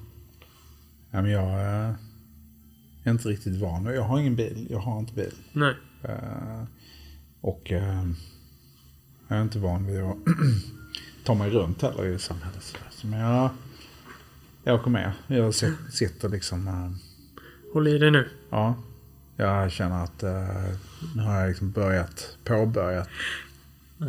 ja 1.10 1.22
men 1.22 1.30
jag 1.30 1.50
eh, 1.50 1.94
är 3.04 3.10
inte 3.10 3.28
riktigt 3.28 3.56
van. 3.56 3.84
Jag 3.84 4.02
har 4.02 4.20
ingen 4.20 4.36
bil. 4.36 4.66
Jag 4.70 4.78
har 4.78 4.98
inte 4.98 5.14
bil. 5.14 5.34
Nej. 5.52 5.74
Eh, 6.02 6.64
och 7.40 7.72
eh, 7.72 8.10
jag 9.28 9.38
är 9.38 9.42
inte 9.42 9.58
van 9.58 9.86
vid 9.86 10.00
att 10.00 10.16
ta 11.24 11.34
mig 11.34 11.50
runt 11.50 11.82
heller 11.82 12.06
i 12.06 12.18
samhället. 12.18 12.76
Så 12.90 13.06
men 13.06 13.20
jag, 13.20 13.50
jag 14.64 14.74
åker 14.80 14.90
med. 14.90 15.12
Jag 15.26 15.50
sit- 15.54 15.90
sitter 15.90 16.28
liksom... 16.28 16.68
eh, 16.68 16.90
Håll 17.72 17.88
i 17.88 17.98
dig 17.98 18.10
nu. 18.10 18.28
ja. 18.50 18.74
Jag 19.36 19.72
känner 19.72 20.04
att 20.04 20.22
eh, 20.22 20.74
nu 21.16 21.22
har 21.22 21.40
jag 21.40 21.48
liksom 21.48 21.70
börjat, 21.70 22.36
påbörjat. 22.44 23.08
Ja. 23.98 24.06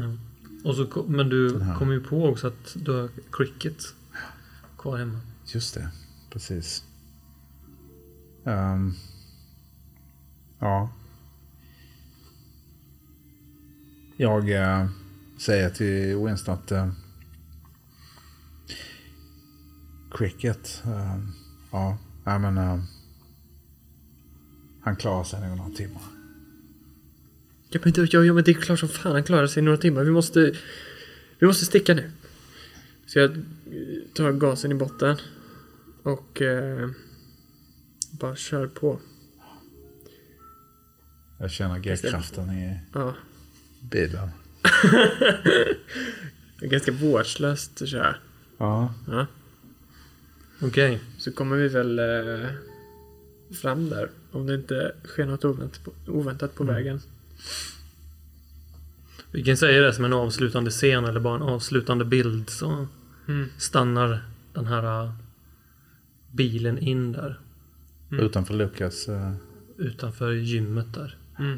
Och 0.64 0.76
så, 0.76 1.06
men 1.08 1.30
du 1.30 1.60
kommer 1.78 1.94
ju 1.94 2.04
på 2.04 2.26
också 2.26 2.48
att 2.48 2.72
du 2.76 2.92
har 2.92 3.10
cricket 3.32 3.78
kvar 4.78 4.98
hemma. 4.98 5.20
Just 5.46 5.74
det, 5.74 5.90
precis. 6.30 6.84
Ehm, 8.46 8.94
ja. 10.60 10.90
Jag 14.18 14.50
eh, 14.52 14.88
säger 15.38 15.70
till 15.70 16.18
Winston 16.26 16.54
att 16.54 16.72
uh, 16.72 16.92
Cricket, 20.12 20.84
eh, 20.86 21.18
ja, 21.72 21.98
nej 22.24 22.40
men 22.40 22.58
eh, 22.58 22.80
han 24.82 24.96
klarar 24.96 25.24
sig 25.24 25.48
nog 25.48 25.58
några 25.58 25.72
timmar. 25.76 26.02
Ja 27.70 27.80
men, 27.84 27.94
ja, 27.96 28.24
ja, 28.24 28.34
men 28.34 28.44
det 28.44 28.52
är 28.52 28.56
klart 28.62 28.80
som 28.80 28.90
fan 28.90 29.12
han 29.12 29.24
klarar 29.24 29.48
sig 29.48 29.64
några 29.64 29.78
timmar. 29.78 30.04
Vi 30.04 30.12
måste... 30.12 30.56
Vi 31.40 31.48
måste 31.48 31.66
sticka 31.66 31.94
nu. 31.94 32.12
Så 33.06 33.20
jag 33.20 33.44
tar 34.14 34.32
gasen 34.32 34.72
i 34.72 34.76
botten. 34.76 35.18
Och... 36.04 36.42
Eh, 36.42 36.90
bara 38.12 38.36
kör 38.36 38.68
på. 38.68 39.00
Jag 41.38 41.52
känner 41.52 41.80
G-kraften 41.80 42.50
i 42.50 42.80
Ja. 42.94 43.14
bilen. 43.82 44.30
Ganska 46.60 46.92
vårdslöst 46.92 47.82
att 47.82 47.90
köra. 47.90 48.16
Ja, 48.58 48.94
Ja. 49.08 49.28
Okej. 50.62 51.00
Så 51.18 51.32
kommer 51.32 51.56
vi 51.56 51.68
väl 51.68 52.00
eh, 52.00 52.48
fram 53.62 53.90
där. 53.90 54.10
Om 54.32 54.46
det 54.48 54.56
inte 54.56 54.92
sker 55.06 55.26
något 55.26 55.46
oväntat 55.46 55.84
på, 55.84 55.92
oväntat 56.08 56.56
på 56.56 56.64
vägen. 56.64 57.02
Vi 59.32 59.44
kan 59.44 59.58
säga 59.58 59.82
det 59.82 59.94
som 59.94 60.06
en 60.06 60.14
avslutande 60.14 60.72
scen 60.72 61.06
eller 61.06 61.20
bara 61.20 61.36
en 61.36 61.42
avslutande 61.42 62.06
bild 62.06 62.50
så 62.50 62.88
Mm. 63.28 63.50
stannar 63.58 64.22
den 64.54 64.66
här 64.66 65.04
äh, 65.06 65.12
bilen 66.32 66.78
in 66.78 67.12
där 67.12 67.40
Mm. 68.12 68.26
utanför 68.26 68.54
Lukas. 68.54 69.08
eh, 69.08 69.34
utanför 69.78 70.32
gymmet 70.32 70.94
där. 70.94 71.16
Mm. 71.40 71.58